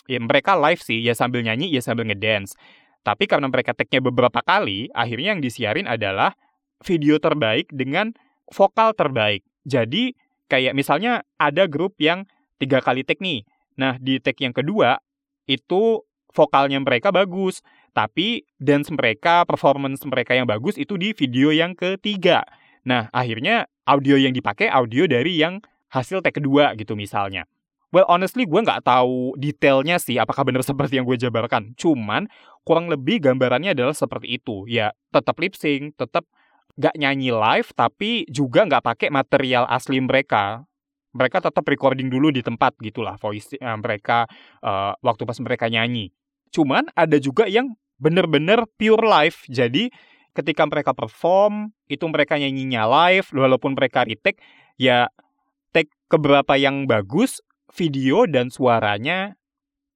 ya 0.10 0.20
mereka 0.20 0.58
live 0.58 0.82
sih 0.82 1.00
ya 1.02 1.14
sambil 1.18 1.42
nyanyi 1.46 1.72
ya 1.74 1.82
sambil 1.82 2.06
ngedance 2.06 2.58
tapi 3.04 3.28
karena 3.28 3.52
mereka 3.52 3.76
tag-nya 3.76 4.00
beberapa 4.00 4.40
kali, 4.40 4.88
akhirnya 4.96 5.36
yang 5.36 5.44
disiarin 5.44 5.88
adalah 5.92 6.40
video 6.88 7.20
terbaik 7.20 7.68
dengan 7.76 8.16
vokal 8.48 8.96
terbaik. 8.96 9.44
Jadi 9.68 10.16
kayak 10.48 10.72
misalnya 10.72 11.28
ada 11.36 11.68
grup 11.68 12.00
yang 12.00 12.24
tiga 12.64 12.80
kali 12.80 13.04
tag 13.04 13.20
nih. 13.20 13.44
Nah 13.76 14.00
di 14.00 14.24
tag 14.24 14.40
yang 14.40 14.56
kedua 14.56 15.04
itu 15.52 16.00
vokalnya 16.32 16.80
mereka 16.80 17.12
bagus, 17.12 17.60
tapi 17.92 18.48
dance 18.56 18.88
mereka, 18.88 19.44
performance 19.44 20.08
mereka 20.08 20.40
yang 20.40 20.48
bagus 20.48 20.80
itu 20.80 20.96
di 20.96 21.12
video 21.12 21.52
yang 21.52 21.76
ketiga. 21.76 22.48
Nah 22.88 23.12
akhirnya 23.12 23.68
audio 23.84 24.16
yang 24.16 24.32
dipakai 24.32 24.72
audio 24.72 25.12
dari 25.12 25.44
yang 25.44 25.60
hasil 25.94 26.26
tag 26.26 26.34
kedua 26.34 26.74
gitu 26.74 26.98
misalnya. 26.98 27.46
Well, 27.94 28.10
honestly 28.10 28.50
gue 28.50 28.58
nggak 28.58 28.90
tahu 28.90 29.38
detailnya 29.38 30.02
sih 30.02 30.18
apakah 30.18 30.42
benar 30.42 30.66
seperti 30.70 30.98
yang 30.98 31.06
gue 31.06 31.14
jabarkan. 31.22 31.78
Cuman 31.78 32.26
kurang 32.66 32.90
lebih 32.90 33.22
gambarannya 33.22 33.78
adalah 33.78 33.94
seperti 33.94 34.42
itu. 34.42 34.66
Ya, 34.66 34.98
tetap 35.14 35.38
lip 35.38 35.54
sync, 35.54 35.94
tetap 35.94 36.26
nggak 36.74 36.98
nyanyi 36.98 37.30
live, 37.30 37.70
tapi 37.78 38.26
juga 38.34 38.66
nggak 38.66 38.82
pakai 38.82 39.08
material 39.14 39.70
asli 39.70 40.02
mereka. 40.02 40.66
Mereka 41.14 41.46
tetap 41.46 41.62
recording 41.70 42.10
dulu 42.10 42.34
di 42.34 42.42
tempat 42.42 42.74
gitulah 42.82 43.22
voice 43.22 43.54
uh, 43.62 43.78
mereka 43.78 44.26
uh, 44.66 44.98
waktu 45.06 45.30
pas 45.30 45.38
mereka 45.38 45.70
nyanyi. 45.70 46.10
Cuman 46.50 46.90
ada 46.98 47.22
juga 47.22 47.46
yang 47.46 47.78
bener-bener 48.02 48.66
pure 48.82 49.06
live. 49.06 49.38
Jadi 49.46 49.94
ketika 50.34 50.66
mereka 50.66 50.98
perform, 50.98 51.70
itu 51.86 52.10
mereka 52.10 52.42
nyanyinya 52.42 52.90
live, 52.90 53.30
walaupun 53.30 53.78
mereka 53.78 54.02
retake, 54.02 54.42
ya 54.82 55.06
take 55.06 55.23
keberapa 56.14 56.54
yang 56.62 56.86
bagus, 56.86 57.42
video 57.74 58.30
dan 58.30 58.54
suaranya 58.54 59.34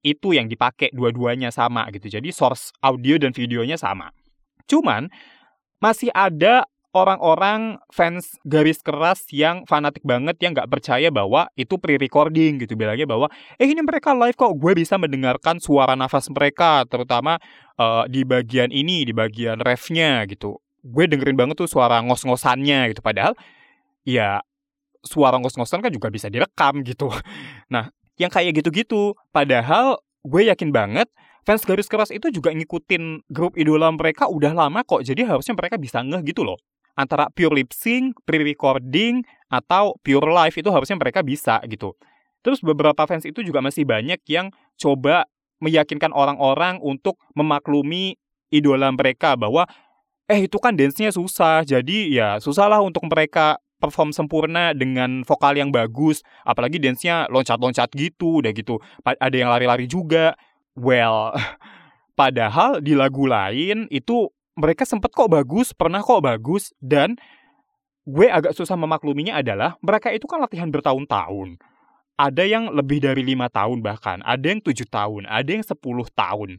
itu 0.01 0.33
yang 0.33 0.49
dipakai 0.49 0.89
dua-duanya 0.89 1.53
sama 1.53 1.85
gitu. 1.93 2.09
Jadi 2.09 2.33
source 2.33 2.73
audio 2.81 3.21
dan 3.21 3.37
videonya 3.37 3.77
sama. 3.77 4.09
Cuman 4.65 5.13
masih 5.77 6.09
ada 6.17 6.65
orang-orang 6.97 7.77
fans 7.93 8.41
garis 8.41 8.81
keras 8.81 9.29
yang 9.29 9.61
fanatik 9.69 10.01
banget 10.01 10.41
yang 10.41 10.57
nggak 10.57 10.71
percaya 10.71 11.13
bahwa 11.13 11.45
itu 11.53 11.77
pre-recording 11.77 12.57
gitu 12.57 12.73
bilangnya 12.73 13.05
bahwa 13.05 13.29
eh 13.61 13.69
ini 13.69 13.85
mereka 13.85 14.17
live 14.17 14.33
kok 14.33 14.57
gue 14.57 14.73
bisa 14.73 14.97
mendengarkan 14.97 15.61
suara 15.61 15.93
nafas 15.93 16.25
mereka 16.33 16.81
terutama 16.89 17.37
uh, 17.77 18.09
di 18.09 18.25
bagian 18.25 18.73
ini 18.73 19.05
di 19.05 19.13
bagian 19.13 19.61
refnya 19.61 20.25
gitu 20.25 20.57
gue 20.81 21.05
dengerin 21.05 21.37
banget 21.37 21.61
tuh 21.61 21.69
suara 21.69 22.01
ngos-ngosannya 22.01 22.95
gitu 22.95 23.05
padahal 23.05 23.37
ya 24.07 24.41
suara 25.07 25.39
ngos-ngosan 25.39 25.79
kan 25.79 25.89
juga 25.89 26.11
bisa 26.11 26.27
direkam 26.27 26.83
gitu. 26.83 27.07
Nah, 27.73 27.89
yang 28.19 28.29
kayak 28.29 28.59
gitu-gitu. 28.59 29.15
Padahal 29.31 29.97
gue 30.27 30.51
yakin 30.51 30.69
banget 30.75 31.07
fans 31.47 31.63
garis 31.63 31.87
keras 31.87 32.11
itu 32.11 32.27
juga 32.27 32.51
ngikutin 32.51 33.23
grup 33.31 33.55
idola 33.55 33.87
mereka 33.95 34.27
udah 34.27 34.51
lama 34.51 34.83
kok. 34.83 35.07
Jadi 35.07 35.23
harusnya 35.23 35.55
mereka 35.55 35.79
bisa 35.79 36.03
ngeh 36.03 36.21
gitu 36.27 36.43
loh. 36.43 36.59
Antara 36.97 37.29
pure 37.29 37.61
lip 37.61 37.71
sync, 37.71 38.17
pre-recording, 38.25 39.21
atau 39.47 39.95
pure 40.01 40.27
live 40.27 40.55
itu 40.57 40.69
harusnya 40.73 40.97
mereka 40.97 41.21
bisa 41.21 41.61
gitu. 41.69 41.93
Terus 42.41 42.59
beberapa 42.59 43.05
fans 43.05 43.23
itu 43.23 43.45
juga 43.45 43.61
masih 43.63 43.85
banyak 43.85 44.19
yang 44.27 44.51
coba 44.75 45.29
meyakinkan 45.61 46.13
orang-orang 46.13 46.81
untuk 46.81 47.21
memaklumi 47.33 48.17
idola 48.49 48.89
mereka 48.93 49.37
bahwa 49.37 49.69
eh 50.27 50.45
itu 50.45 50.59
kan 50.59 50.75
dance-nya 50.75 51.13
susah, 51.15 51.63
jadi 51.63 51.97
ya 52.11 52.29
susahlah 52.43 52.83
untuk 52.83 53.07
mereka 53.07 53.55
perform 53.77 54.09
sempurna 54.09 54.73
dengan 54.73 55.21
vokal 55.21 55.57
yang 55.57 55.69
bagus, 55.69 56.25
apalagi 56.43 56.81
dance-nya 56.81 57.29
loncat-loncat 57.29 57.93
gitu, 57.93 58.41
udah 58.41 58.51
gitu. 58.53 58.81
Ada 59.05 59.35
yang 59.35 59.49
lari-lari 59.53 59.85
juga. 59.85 60.33
Well, 60.73 61.33
padahal 62.19 62.81
di 62.81 62.97
lagu 62.97 63.29
lain 63.29 63.85
itu 63.93 64.29
mereka 64.57 64.83
sempet 64.89 65.13
kok 65.13 65.29
bagus, 65.29 65.71
pernah 65.71 66.01
kok 66.01 66.25
bagus, 66.25 66.73
dan 66.81 67.15
gue 68.07 68.25
agak 68.25 68.57
susah 68.57 68.73
memakluminya 68.73 69.37
adalah 69.37 69.77
mereka 69.85 70.09
itu 70.09 70.25
kan 70.25 70.41
latihan 70.41 70.73
bertahun-tahun. 70.73 71.61
Ada 72.17 72.49
yang 72.49 72.73
lebih 72.73 72.97
dari 72.97 73.21
lima 73.21 73.45
tahun 73.45 73.85
bahkan, 73.85 74.25
ada 74.25 74.41
yang 74.41 74.57
tujuh 74.65 74.89
tahun, 74.89 75.29
ada 75.29 75.45
yang 75.45 75.61
sepuluh 75.61 76.09
tahun. 76.17 76.57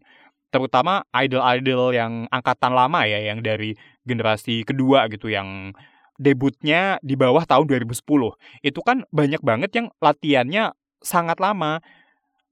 Terutama 0.55 1.03
idol-idol 1.11 1.91
yang 1.99 2.13
angkatan 2.31 2.73
lama 2.73 3.03
ya, 3.11 3.35
yang 3.35 3.43
dari 3.43 3.75
generasi 4.07 4.63
kedua 4.63 5.11
gitu, 5.11 5.27
yang 5.27 5.75
debutnya 6.19 6.99
di 7.01 7.15
bawah 7.15 7.47
tahun 7.47 7.71
2010. 7.71 7.95
Itu 8.61 8.81
kan 8.83 9.07
banyak 9.15 9.41
banget 9.41 9.71
yang 9.73 9.87
latihannya 10.03 10.75
sangat 11.01 11.39
lama. 11.39 11.81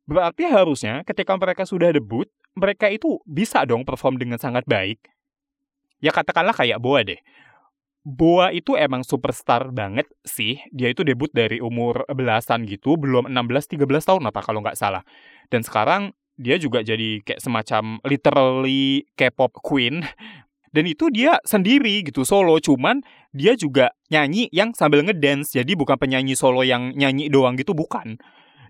Berarti 0.07 0.47
harusnya 0.47 1.03
ketika 1.03 1.35
mereka 1.35 1.67
sudah 1.67 1.91
debut, 1.91 2.31
mereka 2.55 2.87
itu 2.89 3.19
bisa 3.27 3.67
dong 3.67 3.83
perform 3.83 4.17
dengan 4.17 4.39
sangat 4.39 4.65
baik. 4.65 5.03
Ya 5.99 6.15
katakanlah 6.15 6.55
kayak 6.55 6.79
Boa 6.79 7.03
deh. 7.03 7.19
Boa 8.07 8.55
itu 8.55 8.79
emang 8.79 9.03
superstar 9.03 9.75
banget 9.75 10.07
sih. 10.23 10.63
Dia 10.71 10.95
itu 10.95 11.03
debut 11.03 11.27
dari 11.35 11.59
umur 11.59 12.07
belasan 12.07 12.63
gitu, 12.63 12.95
belum 12.95 13.27
16-13 13.27 13.83
tahun 13.83 14.31
apa 14.31 14.41
kalau 14.47 14.63
nggak 14.63 14.79
salah. 14.79 15.03
Dan 15.51 15.67
sekarang 15.67 16.15
dia 16.39 16.55
juga 16.61 16.87
jadi 16.87 17.25
kayak 17.27 17.43
semacam 17.43 17.99
literally 18.07 19.09
K-pop 19.19 19.59
queen 19.59 20.05
dan 20.77 20.85
itu 20.85 21.09
dia 21.09 21.41
sendiri 21.49 22.05
gitu 22.05 22.29
solo 22.29 22.61
cuman 22.61 23.01
dia 23.37 23.53
juga 23.53 23.93
nyanyi 24.09 24.49
yang 24.49 24.73
sambil 24.73 25.05
ngedance 25.05 25.53
jadi 25.53 25.77
bukan 25.77 26.01
penyanyi 26.01 26.33
solo 26.33 26.65
yang 26.65 26.97
nyanyi 26.97 27.29
doang 27.29 27.61
gitu 27.61 27.77
bukan. 27.77 28.17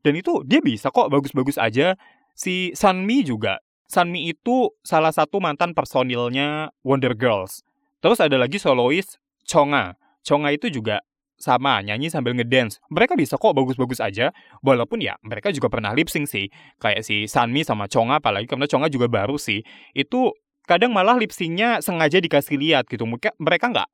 Dan 0.03 0.13
itu 0.19 0.43
dia 0.43 0.59
bisa 0.63 0.91
kok 0.91 1.11
bagus-bagus 1.11 1.59
aja. 1.59 1.95
Si 2.35 2.75
Sunmi 2.75 3.23
juga. 3.23 3.63
Sunmi 3.87 4.31
itu 4.31 4.75
salah 4.83 5.15
satu 5.15 5.39
mantan 5.39 5.75
personilnya 5.75 6.75
Wonder 6.83 7.15
Girls. 7.15 7.63
Terus 8.03 8.19
ada 8.19 8.39
lagi 8.39 8.59
solois 8.59 9.19
Chonga. 9.47 9.95
Chonga 10.27 10.51
itu 10.51 10.71
juga 10.71 11.03
sama 11.39 11.83
nyanyi 11.83 12.11
sambil 12.11 12.35
ngedance. 12.35 12.79
Mereka 12.91 13.15
bisa 13.15 13.35
kok 13.35 13.55
bagus-bagus 13.55 14.03
aja. 14.03 14.31
Walaupun 14.63 15.03
ya 15.03 15.19
mereka 15.23 15.51
juga 15.51 15.71
pernah 15.71 15.95
lip 15.95 16.11
sync 16.11 16.27
sih. 16.27 16.51
Kayak 16.83 17.03
si 17.07 17.27
Sunmi 17.27 17.63
sama 17.63 17.87
Chonga 17.87 18.19
apalagi 18.19 18.47
karena 18.51 18.67
Chonga 18.67 18.91
juga 18.91 19.07
baru 19.07 19.39
sih. 19.39 19.63
Itu 19.95 20.35
kadang 20.67 20.91
malah 20.91 21.15
lip 21.19 21.31
syncnya 21.31 21.79
sengaja 21.83 22.19
dikasih 22.19 22.59
lihat 22.59 22.91
gitu. 22.91 23.07
Mereka 23.39 23.71
nggak 23.71 23.89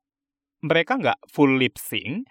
mereka 0.63 0.95
nggak 0.95 1.19
full 1.27 1.59
lip 1.59 1.75
sync, 1.75 2.23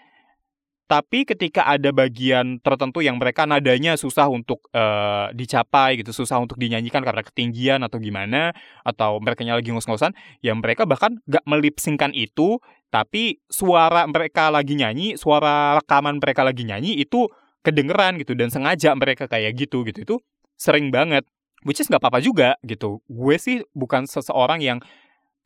tapi 0.89 1.25
ketika 1.25 1.65
ada 1.65 1.89
bagian 1.89 2.61
tertentu 2.61 3.01
yang 3.01 3.17
mereka 3.17 3.49
nadanya 3.49 3.97
susah 3.97 4.29
untuk 4.29 4.69
uh, 4.77 5.33
dicapai 5.33 6.01
gitu, 6.01 6.13
susah 6.13 6.37
untuk 6.37 6.61
dinyanyikan 6.61 7.01
karena 7.01 7.25
ketinggian 7.25 7.81
atau 7.81 7.97
gimana, 7.97 8.53
atau 8.85 9.17
mereka 9.21 9.45
lagi 9.45 9.73
ngos-ngosan, 9.73 10.13
ya 10.45 10.53
mereka 10.53 10.85
bahkan 10.85 11.17
nggak 11.25 11.45
melipsingkan 11.49 12.13
itu, 12.13 12.61
tapi 12.93 13.41
suara 13.49 14.05
mereka 14.05 14.53
lagi 14.53 14.77
nyanyi, 14.77 15.17
suara 15.17 15.81
rekaman 15.81 16.21
mereka 16.21 16.45
lagi 16.45 16.69
nyanyi 16.69 17.01
itu 17.01 17.25
kedengeran 17.63 18.19
gitu 18.21 18.35
dan 18.35 18.51
sengaja 18.51 18.93
mereka 18.99 19.31
kayak 19.31 19.55
gitu 19.55 19.87
gitu 19.87 20.03
itu 20.03 20.17
sering 20.59 20.91
banget 20.91 21.23
which 21.63 21.79
is 21.79 21.87
nggak 21.87 22.03
apa-apa 22.03 22.21
juga 22.21 22.59
gitu. 22.67 23.01
Gue 23.07 23.39
sih 23.39 23.63
bukan 23.73 24.05
seseorang 24.05 24.59
yang 24.61 24.79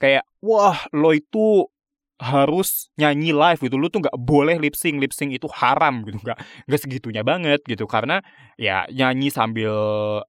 kayak 0.01 0.25
wah 0.41 0.81
lo 0.93 1.13
itu 1.13 1.69
harus 2.17 2.89
nyanyi 2.97 3.37
live 3.37 3.61
gitu. 3.61 3.77
Lu 3.77 3.93
tuh 3.93 4.01
nggak 4.05 4.17
boleh 4.17 4.57
lip 4.57 4.73
sync 4.73 4.97
lip 5.01 5.13
sync 5.13 5.37
itu 5.37 5.49
haram 5.53 6.01
gitu. 6.09 6.19
Nggak 6.25 6.39
nggak 6.69 6.81
segitunya 6.81 7.23
banget 7.23 7.61
gitu. 7.69 7.85
Karena 7.85 8.25
ya 8.57 8.89
nyanyi 8.89 9.29
sambil 9.29 9.73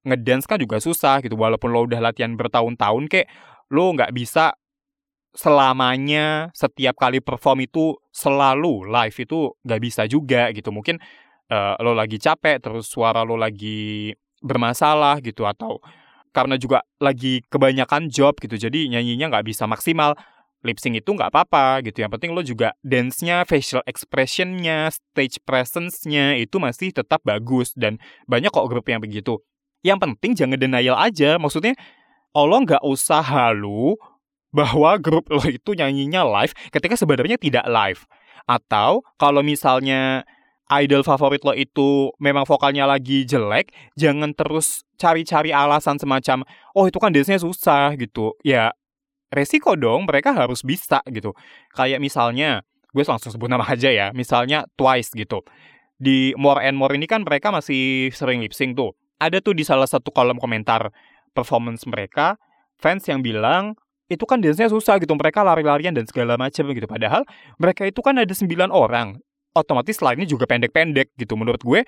ngedance 0.04 0.46
kan 0.46 0.60
juga 0.60 0.84
susah 0.84 1.24
gitu. 1.24 1.40
Walaupun 1.40 1.72
lo 1.72 1.88
udah 1.88 2.00
latihan 2.04 2.36
bertahun-tahun 2.36 3.08
kayak 3.08 3.28
lo 3.72 3.96
nggak 3.96 4.12
bisa 4.12 4.56
selamanya 5.38 6.50
setiap 6.58 6.98
kali 6.98 7.22
perform 7.22 7.62
itu 7.64 7.94
selalu 8.10 8.90
live 8.90 9.18
itu 9.18 9.56
nggak 9.64 9.82
bisa 9.82 10.04
juga 10.10 10.52
gitu. 10.52 10.76
Mungkin 10.76 11.00
uh, 11.52 11.76
lo 11.80 11.96
lagi 11.96 12.20
capek 12.20 12.60
terus 12.60 12.92
suara 12.92 13.24
lo 13.24 13.40
lagi 13.40 14.12
bermasalah 14.44 15.24
gitu 15.24 15.48
atau 15.48 15.82
karena 16.36 16.54
juga 16.60 16.86
lagi 17.02 17.42
kebanyakan 17.50 18.14
job 18.14 18.38
gitu 18.38 18.62
jadi 18.62 18.94
nyanyinya 18.94 19.34
nggak 19.34 19.48
bisa 19.50 19.66
maksimal 19.66 20.14
lip 20.68 20.78
sync 20.78 21.00
itu 21.00 21.10
nggak 21.16 21.32
apa-apa 21.32 21.82
gitu 21.88 22.04
yang 22.04 22.12
penting 22.12 22.36
lo 22.36 22.44
juga 22.44 22.76
dance-nya 22.84 23.48
facial 23.48 23.80
expression-nya 23.88 24.92
stage 24.92 25.40
presence-nya 25.48 26.36
itu 26.36 26.60
masih 26.60 26.92
tetap 26.92 27.24
bagus 27.24 27.72
dan 27.74 27.98
banyak 28.28 28.52
kok 28.52 28.68
grup 28.68 28.86
yang 28.92 29.00
begitu 29.00 29.40
yang 29.82 29.98
penting 29.98 30.36
jangan 30.36 30.60
denial 30.60 31.00
aja 31.00 31.40
maksudnya 31.40 31.74
lo 32.36 32.58
nggak 32.62 32.84
usah 32.86 33.24
halu 33.24 33.98
bahwa 34.54 34.96
grup 34.98 35.28
lo 35.32 35.44
itu 35.48 35.74
nyanyinya 35.74 36.24
live 36.24 36.54
ketika 36.70 36.96
sebenarnya 36.98 37.38
tidak 37.40 37.66
live. 37.68 38.06
Atau 38.48 39.04
kalau 39.20 39.44
misalnya 39.44 40.24
idol 40.72 41.04
favorit 41.04 41.44
lo 41.44 41.56
itu 41.56 42.12
memang 42.20 42.48
vokalnya 42.48 42.88
lagi 42.88 43.24
jelek, 43.28 43.72
jangan 44.00 44.32
terus 44.36 44.84
cari-cari 45.00 45.52
alasan 45.52 46.00
semacam, 46.00 46.44
oh 46.76 46.88
itu 46.88 46.98
kan 47.00 47.12
dance-nya 47.12 47.40
susah 47.40 47.96
gitu. 48.00 48.36
Ya 48.44 48.72
resiko 49.32 49.76
dong, 49.76 50.08
mereka 50.08 50.34
harus 50.34 50.64
bisa 50.64 51.04
gitu. 51.12 51.36
Kayak 51.76 52.00
misalnya, 52.00 52.64
gue 52.92 53.04
langsung 53.04 53.32
sebut 53.32 53.48
nama 53.52 53.68
aja 53.68 53.92
ya, 53.92 54.12
misalnya 54.16 54.66
Twice 54.80 55.14
gitu. 55.14 55.44
Di 55.98 56.32
More 56.38 56.62
and 56.62 56.78
More 56.78 56.94
ini 56.94 57.10
kan 57.10 57.26
mereka 57.26 57.50
masih 57.50 58.14
sering 58.14 58.40
lip 58.40 58.54
sync 58.54 58.78
tuh. 58.78 58.94
Ada 59.18 59.42
tuh 59.42 59.58
di 59.58 59.66
salah 59.66 59.90
satu 59.90 60.14
kolom 60.14 60.38
komentar 60.38 60.94
performance 61.34 61.86
mereka, 61.90 62.38
fans 62.78 63.06
yang 63.10 63.26
bilang, 63.26 63.74
itu 64.08 64.24
kan 64.24 64.40
dance-nya 64.40 64.72
susah 64.72 65.02
gitu, 65.02 65.18
mereka 65.18 65.44
lari-larian 65.44 65.92
dan 65.92 66.06
segala 66.08 66.38
macam 66.38 66.70
gitu. 66.72 66.88
Padahal 66.88 67.26
mereka 67.60 67.84
itu 67.84 68.00
kan 68.00 68.16
ada 68.22 68.30
9 68.30 68.72
orang, 68.72 69.18
otomatis 69.58 70.00
lainnya 70.00 70.30
juga 70.30 70.46
pendek-pendek 70.46 71.18
gitu. 71.18 71.34
Menurut 71.34 71.60
gue 71.66 71.82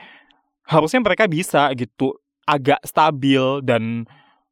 harusnya 0.68 1.00
mereka 1.06 1.30
bisa 1.30 1.70
gitu, 1.78 2.18
agak 2.50 2.82
stabil 2.82 3.62
dan 3.62 4.10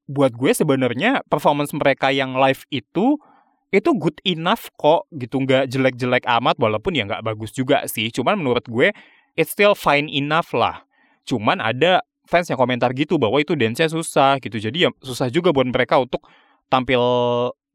buat 0.08 0.32
gue 0.34 0.52
sebenarnya 0.56 1.22
performance 1.28 1.76
mereka 1.76 2.10
yang 2.10 2.36
live 2.40 2.64
itu 2.72 3.20
itu 3.68 3.90
good 4.00 4.16
enough 4.24 4.72
kok 4.80 5.12
gitu 5.12 5.44
nggak 5.44 5.68
jelek-jelek 5.68 6.24
amat 6.24 6.56
walaupun 6.56 6.96
ya 6.96 7.04
nggak 7.04 7.24
bagus 7.24 7.52
juga 7.52 7.84
sih 7.92 8.08
cuman 8.16 8.40
menurut 8.40 8.64
gue 8.72 8.96
it's 9.36 9.52
still 9.52 9.76
fine 9.76 10.08
enough 10.08 10.56
lah 10.56 10.88
cuman 11.28 11.60
ada 11.60 12.00
fans 12.24 12.48
yang 12.48 12.56
komentar 12.56 12.96
gitu 12.96 13.20
bahwa 13.20 13.44
itu 13.44 13.60
dance-nya 13.60 13.92
susah 13.92 14.40
gitu 14.40 14.56
jadi 14.56 14.88
ya 14.88 14.90
susah 15.04 15.28
juga 15.28 15.52
buat 15.52 15.68
mereka 15.68 16.00
untuk 16.00 16.24
tampil 16.72 17.04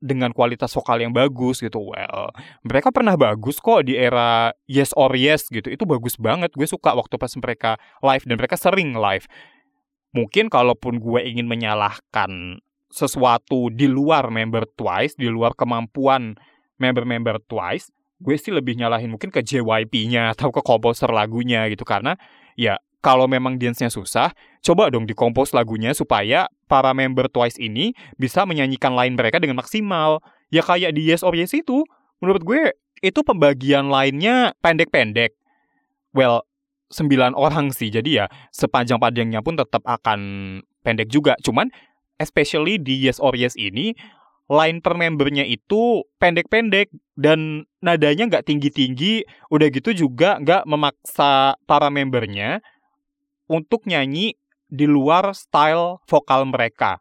dengan 0.03 0.35
kualitas 0.35 0.75
vokal 0.75 0.99
yang 0.99 1.15
bagus 1.15 1.63
gitu. 1.63 1.79
Well, 1.79 2.35
mereka 2.67 2.91
pernah 2.91 3.15
bagus 3.15 3.63
kok 3.63 3.87
di 3.87 3.95
era 3.95 4.51
Yes 4.67 4.91
or 4.99 5.15
Yes 5.15 5.47
gitu. 5.47 5.71
Itu 5.71 5.87
bagus 5.87 6.19
banget. 6.19 6.51
Gue 6.59 6.67
suka 6.67 6.91
waktu 6.99 7.15
pas 7.15 7.31
mereka 7.39 7.79
live 8.03 8.27
dan 8.27 8.35
mereka 8.35 8.59
sering 8.59 8.99
live. 8.99 9.31
Mungkin 10.13 10.53
kalaupun 10.53 11.01
gue 11.01 11.21
ingin 11.25 11.49
menyalahkan 11.49 12.61
sesuatu 12.93 13.73
di 13.73 13.89
luar 13.89 14.29
member 14.29 14.69
Twice, 14.77 15.17
di 15.17 15.33
luar 15.33 15.57
kemampuan 15.57 16.37
member-member 16.77 17.41
Twice, 17.49 17.89
gue 18.21 18.37
sih 18.37 18.53
lebih 18.53 18.77
nyalahin 18.77 19.09
mungkin 19.09 19.33
ke 19.33 19.41
JYP-nya 19.41 20.37
atau 20.37 20.53
ke 20.53 20.61
komposer 20.61 21.09
lagunya 21.09 21.65
gitu 21.73 21.83
karena 21.89 22.21
ya 22.55 22.77
kalau 23.03 23.27
memang 23.27 23.59
dance-nya 23.59 23.91
susah, 23.91 24.31
coba 24.63 24.87
dong 24.87 25.11
dikompos 25.11 25.51
lagunya 25.51 25.91
supaya 25.91 26.47
para 26.71 26.95
member 26.95 27.27
Twice 27.27 27.59
ini 27.59 27.99
bisa 28.15 28.47
menyanyikan 28.47 28.95
line 28.95 29.19
mereka 29.19 29.43
dengan 29.43 29.59
maksimal. 29.59 30.23
Ya 30.55 30.63
kayak 30.63 30.95
di 30.95 31.11
Yes 31.11 31.27
or 31.27 31.35
Yes 31.35 31.51
itu, 31.51 31.83
menurut 32.23 32.47
gue 32.47 32.79
itu 33.03 33.21
pembagian 33.27 33.91
lainnya 33.91 34.55
pendek-pendek. 34.63 35.35
Well, 36.15 36.47
sembilan 36.93 37.33
orang 37.35 37.73
sih, 37.73 37.89
jadi 37.89 38.25
ya 38.25 38.27
sepanjang-panjangnya 38.55 39.41
pun 39.41 39.57
tetap 39.57 39.83
akan 39.83 40.21
pendek 40.85 41.09
juga. 41.09 41.35
Cuman, 41.41 41.73
especially 42.21 42.77
di 42.79 43.03
Yes 43.03 43.19
or 43.19 43.33
Yes 43.35 43.57
ini, 43.57 43.97
line 44.53 44.85
per 44.85 44.95
membernya 44.95 45.49
itu 45.49 46.05
pendek-pendek 46.21 46.93
dan 47.17 47.65
nadanya 47.81 48.29
nggak 48.29 48.47
tinggi-tinggi, 48.47 49.25
udah 49.49 49.69
gitu 49.73 49.97
juga 50.07 50.37
nggak 50.39 50.69
memaksa 50.69 51.57
para 51.65 51.89
membernya 51.89 52.61
untuk 53.49 53.89
nyanyi 53.89 54.37
di 54.73 54.89
luar 54.89 55.37
style 55.37 56.01
vokal 56.09 56.49
mereka. 56.49 56.97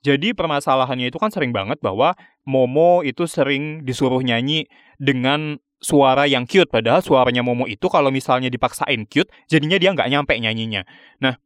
Jadi 0.00 0.32
permasalahannya 0.32 1.12
itu 1.12 1.20
kan 1.20 1.28
sering 1.28 1.52
banget 1.52 1.76
bahwa 1.84 2.16
Momo 2.48 3.04
itu 3.04 3.28
sering 3.28 3.84
disuruh 3.84 4.24
nyanyi 4.24 4.64
dengan 4.96 5.60
suara 5.80 6.28
yang 6.28 6.44
cute. 6.44 6.68
Padahal 6.68 7.00
suaranya 7.00 7.40
Momo 7.40 7.64
itu 7.64 7.88
kalau 7.88 8.12
misalnya 8.12 8.52
dipaksain 8.52 9.08
cute, 9.08 9.32
jadinya 9.48 9.80
dia 9.80 9.90
nggak 9.96 10.08
nyampe 10.12 10.36
nyanyinya. 10.36 10.84
Nah, 11.18 11.40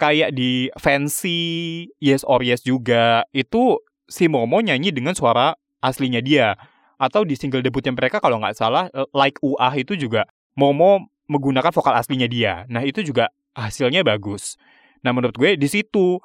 kayak 0.00 0.34
di 0.34 0.72
Fancy, 0.80 1.86
Yes 2.00 2.24
or 2.26 2.40
Yes 2.42 2.64
juga, 2.64 3.28
itu 3.30 3.78
si 4.08 4.26
Momo 4.26 4.58
nyanyi 4.58 4.90
dengan 4.90 5.12
suara 5.12 5.54
aslinya 5.84 6.24
dia. 6.24 6.56
Atau 6.96 7.28
di 7.28 7.36
single 7.36 7.62
debutnya 7.62 7.92
mereka 7.92 8.18
kalau 8.18 8.40
nggak 8.40 8.56
salah, 8.56 8.88
Like 9.12 9.38
UA 9.44 9.84
itu 9.84 9.94
juga 9.94 10.26
Momo 10.56 11.12
menggunakan 11.30 11.70
vokal 11.70 11.94
aslinya 11.94 12.26
dia. 12.26 12.64
Nah, 12.66 12.82
itu 12.82 13.04
juga 13.04 13.30
hasilnya 13.52 14.02
bagus. 14.02 14.56
Nah, 15.04 15.12
menurut 15.12 15.36
gue 15.36 15.60
di 15.60 15.68
situ 15.68 16.18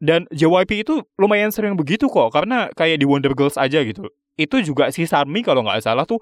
dan 0.00 0.24
JYP 0.32 0.88
itu 0.88 1.04
lumayan 1.20 1.52
sering 1.52 1.76
begitu 1.76 2.08
kok 2.08 2.32
karena 2.32 2.72
kayak 2.72 2.96
di 2.96 3.04
Wonder 3.04 3.36
Girls 3.36 3.60
aja 3.60 3.84
gitu. 3.84 4.08
Itu 4.38 4.62
juga 4.62 4.92
si 4.94 5.06
Sarmi 5.06 5.42
kalau 5.46 5.64
nggak 5.64 5.82
salah 5.84 6.04
tuh 6.04 6.20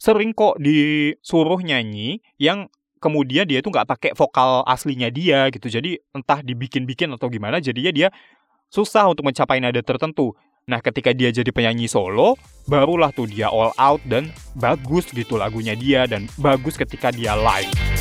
sering 0.00 0.34
kok 0.34 0.58
disuruh 0.58 1.60
nyanyi 1.62 2.18
yang 2.36 2.66
kemudian 2.98 3.44
dia 3.44 3.60
itu 3.60 3.68
nggak 3.68 3.88
pakai 3.88 4.10
vokal 4.16 4.64
aslinya 4.64 5.12
dia 5.12 5.52
gitu. 5.52 5.68
Jadi 5.68 6.00
entah 6.16 6.40
dibikin-bikin 6.40 7.12
atau 7.12 7.28
gimana 7.28 7.60
jadinya 7.60 7.92
dia 7.92 8.08
susah 8.72 9.06
untuk 9.12 9.28
mencapai 9.28 9.60
nada 9.60 9.78
tertentu. 9.84 10.32
Nah, 10.64 10.80
ketika 10.80 11.12
dia 11.12 11.28
jadi 11.28 11.52
penyanyi 11.52 11.92
solo, 11.92 12.40
barulah 12.64 13.12
tuh 13.12 13.28
dia 13.28 13.52
all 13.52 13.76
out 13.76 14.00
dan 14.08 14.32
bagus 14.56 15.12
gitu 15.12 15.36
lagunya 15.36 15.76
dia 15.76 16.08
dan 16.08 16.24
bagus 16.40 16.80
ketika 16.80 17.12
dia 17.12 17.36
live. 17.36 17.93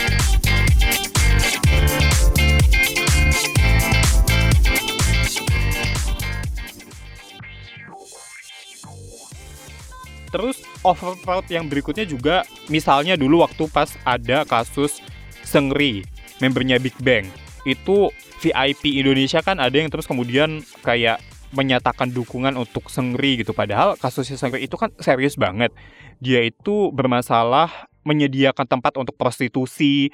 Terus 10.33 10.65
overproud 10.81 11.45
yang 11.53 11.69
berikutnya 11.69 12.09
juga 12.09 12.41
misalnya 12.65 13.13
dulu 13.13 13.45
waktu 13.45 13.69
pas 13.69 13.93
ada 14.01 14.41
kasus 14.49 14.97
Sengri, 15.45 16.01
membernya 16.41 16.81
Big 16.81 16.97
Bang. 17.05 17.29
Itu 17.69 18.09
VIP 18.41 18.97
Indonesia 18.97 19.45
kan 19.45 19.61
ada 19.61 19.77
yang 19.77 19.93
terus 19.93 20.09
kemudian 20.09 20.65
kayak 20.81 21.21
menyatakan 21.53 22.09
dukungan 22.09 22.57
untuk 22.57 22.89
Sengri 22.89 23.37
gitu. 23.45 23.53
Padahal 23.53 23.93
kasusnya 23.95 24.41
Sengri 24.41 24.65
itu 24.65 24.73
kan 24.73 24.89
serius 24.97 25.37
banget. 25.37 25.69
Dia 26.17 26.41
itu 26.41 26.89
bermasalah 26.89 27.69
menyediakan 28.01 28.65
tempat 28.65 28.97
untuk 28.97 29.13
prostitusi. 29.13 30.09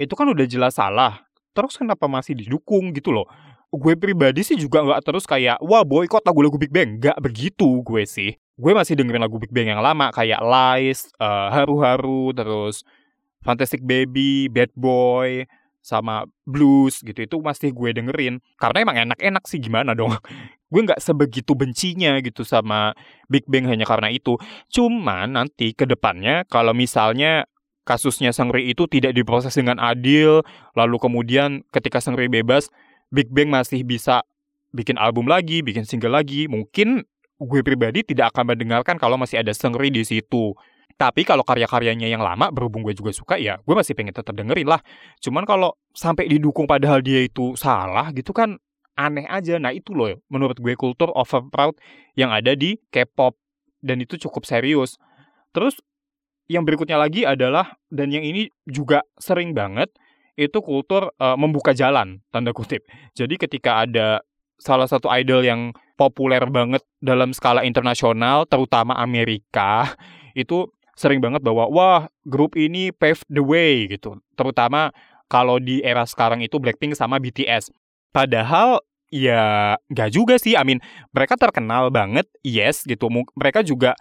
Itu 0.00 0.16
kan 0.16 0.32
udah 0.32 0.48
jelas 0.48 0.80
salah. 0.80 1.28
Terus 1.52 1.76
kenapa 1.76 2.08
masih 2.08 2.32
didukung 2.32 2.96
gitu 2.96 3.12
loh? 3.12 3.28
Gue 3.70 3.94
pribadi 3.94 4.42
sih 4.42 4.58
juga 4.58 4.82
nggak 4.82 5.04
terus 5.06 5.28
kayak, 5.28 5.62
wah 5.62 5.86
boykot 5.86 6.24
lagu-lagu 6.26 6.56
Big 6.58 6.72
Bang. 6.72 6.98
Nggak 6.98 7.20
begitu 7.22 7.84
gue 7.84 8.02
sih. 8.08 8.34
Gue 8.60 8.76
masih 8.76 8.92
dengerin 8.92 9.24
lagu 9.24 9.40
Big 9.40 9.48
Bang 9.48 9.72
yang 9.72 9.80
lama 9.80 10.12
kayak 10.12 10.44
Lies, 10.44 11.08
uh, 11.16 11.48
Haru-Haru, 11.48 12.36
terus 12.36 12.84
Fantastic 13.40 13.80
Baby, 13.80 14.52
Bad 14.52 14.68
Boy, 14.76 15.48
sama 15.80 16.28
blues 16.44 17.00
gitu. 17.00 17.16
Itu 17.24 17.40
masih 17.40 17.72
gue 17.72 17.96
dengerin 17.96 18.44
karena 18.60 18.78
emang 18.84 18.96
enak-enak 19.08 19.44
sih 19.48 19.58
gimana 19.58 19.96
dong? 19.96 20.12
Gue 20.70 20.86
nggak 20.86 21.02
sebegitu 21.02 21.58
bencinya 21.58 22.14
gitu 22.22 22.46
sama 22.46 22.94
Big 23.26 23.42
Bang 23.50 23.66
hanya 23.66 23.82
karena 23.82 24.06
itu. 24.06 24.38
Cuman 24.70 25.34
nanti 25.34 25.74
ke 25.74 25.82
depannya 25.82 26.46
kalau 26.46 26.70
misalnya 26.70 27.48
kasusnya 27.82 28.30
Sengri 28.30 28.70
itu 28.70 28.86
tidak 28.86 29.16
diproses 29.18 29.56
dengan 29.56 29.82
adil 29.82 30.46
lalu 30.78 30.96
kemudian 31.02 31.66
ketika 31.74 31.98
Sengri 31.98 32.30
bebas 32.30 32.70
Big 33.10 33.26
Bang 33.34 33.50
masih 33.50 33.82
bisa 33.82 34.22
bikin 34.70 34.94
album 34.94 35.26
lagi 35.26 35.64
bikin 35.66 35.82
single 35.82 36.14
lagi 36.14 36.46
mungkin 36.46 37.02
gue 37.40 37.60
pribadi 37.64 38.04
tidak 38.04 38.36
akan 38.36 38.52
mendengarkan 38.52 39.00
kalau 39.00 39.16
masih 39.16 39.40
ada 39.40 39.56
Sengri 39.56 39.88
di 39.88 40.04
situ 40.04 40.52
tapi 41.00 41.24
kalau 41.24 41.40
karya-karyanya 41.40 42.12
yang 42.12 42.20
lama, 42.20 42.52
berhubung 42.52 42.84
gue 42.84 42.92
juga 42.92 43.08
suka, 43.08 43.40
ya 43.40 43.56
gue 43.64 43.72
masih 43.72 43.96
pengen 43.96 44.12
tetap 44.12 44.36
dengerin 44.36 44.68
lah. 44.68 44.84
Cuman 45.24 45.48
kalau 45.48 45.72
sampai 45.96 46.28
didukung 46.28 46.68
padahal 46.68 47.00
dia 47.00 47.24
itu 47.24 47.56
salah 47.56 48.12
gitu 48.12 48.36
kan 48.36 48.60
aneh 49.00 49.24
aja. 49.24 49.56
Nah 49.56 49.72
itu 49.72 49.96
loh 49.96 50.20
menurut 50.28 50.60
gue 50.60 50.76
kultur 50.76 51.08
overproud 51.16 51.72
yang 52.20 52.28
ada 52.28 52.52
di 52.52 52.76
K-pop. 52.92 53.32
Dan 53.80 54.04
itu 54.04 54.20
cukup 54.20 54.44
serius. 54.44 55.00
Terus 55.56 55.80
yang 56.52 56.68
berikutnya 56.68 57.00
lagi 57.00 57.24
adalah, 57.24 57.80
dan 57.88 58.12
yang 58.12 58.20
ini 58.20 58.52
juga 58.68 59.00
sering 59.16 59.56
banget, 59.56 59.88
itu 60.36 60.60
kultur 60.60 61.16
uh, 61.16 61.32
membuka 61.40 61.72
jalan, 61.72 62.20
tanda 62.28 62.52
kutip. 62.52 62.84
Jadi 63.16 63.40
ketika 63.40 63.88
ada 63.88 64.20
salah 64.60 64.84
satu 64.84 65.08
idol 65.16 65.40
yang 65.40 65.72
populer 66.00 66.40
banget 66.48 66.80
dalam 67.04 67.36
skala 67.36 67.60
internasional, 67.68 68.48
terutama 68.48 68.96
Amerika, 68.96 69.92
itu 70.32 70.64
sering 70.96 71.20
banget 71.20 71.44
bahwa 71.44 71.68
wah 71.68 72.00
grup 72.24 72.56
ini 72.56 72.88
pave 72.88 73.20
the 73.28 73.44
way 73.44 73.84
gitu. 73.84 74.16
Terutama 74.32 74.96
kalau 75.28 75.60
di 75.60 75.84
era 75.84 76.08
sekarang 76.08 76.40
itu 76.40 76.56
Blackpink 76.56 76.96
sama 76.96 77.20
BTS. 77.20 77.68
Padahal 78.16 78.80
ya 79.12 79.76
nggak 79.92 80.10
juga 80.16 80.40
sih. 80.40 80.56
I 80.56 80.64
mean, 80.64 80.80
mereka 81.12 81.36
terkenal 81.36 81.92
banget, 81.92 82.24
yes 82.40 82.88
gitu. 82.88 83.12
Mereka 83.12 83.60
juga 83.60 83.92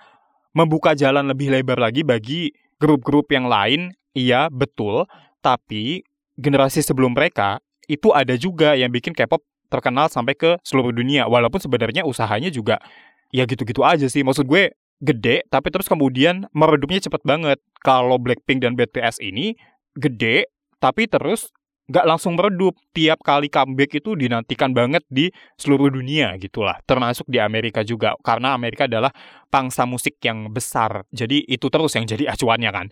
membuka 0.56 0.96
jalan 0.96 1.28
lebih 1.28 1.52
lebar 1.52 1.84
lagi 1.84 2.08
bagi 2.08 2.56
grup-grup 2.80 3.28
yang 3.36 3.52
lain. 3.52 3.92
Iya, 4.16 4.48
betul. 4.48 5.04
Tapi 5.44 6.08
generasi 6.40 6.80
sebelum 6.80 7.12
mereka 7.12 7.60
itu 7.92 8.16
ada 8.16 8.34
juga 8.40 8.74
yang 8.74 8.90
bikin 8.90 9.12
K-pop 9.12 9.44
terkenal 9.69 10.10
sampai 10.12 10.36
ke 10.36 10.58
seluruh 10.65 10.91
dunia. 10.91 11.29
Walaupun 11.29 11.62
sebenarnya 11.62 12.03
usahanya 12.03 12.49
juga 12.49 12.82
ya 13.29 13.45
gitu-gitu 13.45 13.86
aja 13.86 14.10
sih. 14.10 14.25
Maksud 14.25 14.49
gue 14.49 14.73
gede 14.99 15.47
tapi 15.47 15.71
terus 15.71 15.88
kemudian 15.88 16.49
meredupnya 16.51 16.99
cepet 16.99 17.21
banget. 17.23 17.62
Kalau 17.86 18.19
Blackpink 18.19 18.65
dan 18.65 18.75
BTS 18.75 19.23
ini 19.23 19.55
gede 19.95 20.51
tapi 20.82 21.08
terus 21.08 21.53
nggak 21.89 22.05
langsung 22.05 22.38
meredup. 22.38 22.77
Tiap 22.93 23.21
kali 23.25 23.49
comeback 23.49 23.97
itu 23.97 24.13
dinantikan 24.13 24.71
banget 24.75 25.01
di 25.10 25.34
seluruh 25.58 25.89
dunia 25.89 26.38
gitulah. 26.38 26.77
Termasuk 26.86 27.25
di 27.25 27.41
Amerika 27.41 27.82
juga 27.82 28.13
karena 28.21 28.53
Amerika 28.53 28.86
adalah 28.86 29.10
pangsa 29.49 29.89
musik 29.89 30.21
yang 30.21 30.53
besar. 30.53 31.08
Jadi 31.10 31.45
itu 31.49 31.67
terus 31.67 31.97
yang 31.97 32.05
jadi 32.05 32.29
acuannya 32.29 32.71
kan. 32.73 32.88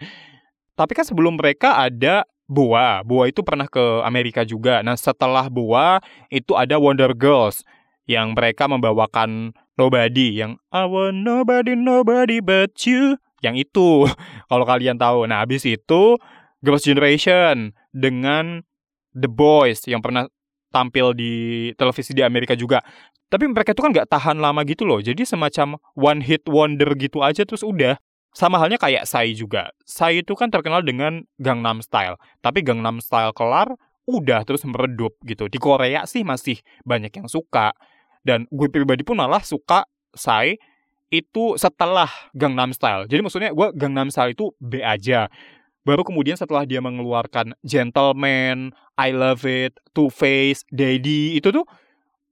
Tapi 0.78 0.92
kan 0.94 1.06
sebelum 1.06 1.42
mereka 1.42 1.78
ada 1.82 2.26
Boa 2.48 3.04
Boa 3.04 3.28
itu 3.30 3.44
pernah 3.44 3.68
ke 3.68 4.02
Amerika 4.08 4.48
juga 4.48 4.82
nah 4.82 4.96
setelah 4.96 5.52
Boa 5.52 6.00
itu 6.32 6.56
ada 6.56 6.80
Wonder 6.82 7.12
Girls 7.14 7.62
yang 8.08 8.34
mereka 8.34 8.66
membawakan 8.66 9.52
Nobody 9.78 10.42
yang 10.42 10.58
I 10.74 10.90
want 10.90 11.22
nobody 11.22 11.78
nobody 11.78 12.42
but 12.42 12.74
you 12.88 13.22
yang 13.46 13.54
itu 13.54 14.10
kalau 14.50 14.66
kalian 14.66 14.98
tahu 14.98 15.30
nah 15.30 15.46
habis 15.46 15.62
itu 15.70 16.18
Girls' 16.66 16.90
Generation 16.90 17.78
dengan 17.94 18.66
The 19.14 19.30
Boys 19.30 19.86
yang 19.86 20.02
pernah 20.02 20.26
tampil 20.74 21.14
di 21.14 21.34
televisi 21.78 22.14
di 22.14 22.22
Amerika 22.22 22.54
juga. 22.54 22.82
Tapi 23.28 23.50
mereka 23.50 23.76
itu 23.76 23.84
kan 23.84 23.92
nggak 23.92 24.08
tahan 24.08 24.38
lama 24.40 24.64
gitu 24.64 24.88
loh. 24.88 25.04
Jadi 25.04 25.28
semacam 25.28 25.76
one 25.98 26.24
hit 26.24 26.48
wonder 26.48 26.88
gitu 26.96 27.22
aja 27.22 27.44
terus 27.44 27.62
udah. 27.62 28.00
Sama 28.38 28.62
halnya 28.62 28.78
kayak 28.78 29.10
Sai 29.10 29.34
juga. 29.34 29.74
Sai 29.82 30.22
itu 30.22 30.38
kan 30.38 30.54
terkenal 30.54 30.86
dengan 30.86 31.26
Gangnam 31.42 31.82
Style. 31.82 32.22
Tapi 32.46 32.62
Gangnam 32.62 33.02
Style 33.02 33.34
kelar, 33.34 33.74
udah 34.06 34.46
terus 34.46 34.62
meredup 34.62 35.18
gitu. 35.26 35.50
Di 35.50 35.58
Korea 35.58 36.06
sih 36.06 36.22
masih 36.22 36.62
banyak 36.86 37.10
yang 37.18 37.26
suka. 37.26 37.74
Dan 38.22 38.46
gue 38.54 38.70
pribadi 38.70 39.02
pun 39.02 39.18
malah 39.18 39.42
suka 39.42 39.90
Sai 40.14 40.62
itu 41.10 41.58
setelah 41.58 42.14
Gangnam 42.38 42.78
Style. 42.78 43.10
Jadi 43.10 43.26
maksudnya 43.26 43.50
gue 43.58 43.74
Gangnam 43.74 44.14
Style 44.14 44.38
itu 44.38 44.54
B 44.62 44.86
aja. 44.86 45.34
Baru 45.82 46.06
kemudian 46.06 46.38
setelah 46.38 46.62
dia 46.62 46.78
mengeluarkan 46.78 47.58
Gentleman, 47.66 48.70
I 49.02 49.18
Love 49.18 49.50
It, 49.50 49.82
Two 49.98 50.14
Face, 50.14 50.62
Daddy, 50.70 51.42
itu 51.42 51.50
tuh 51.50 51.66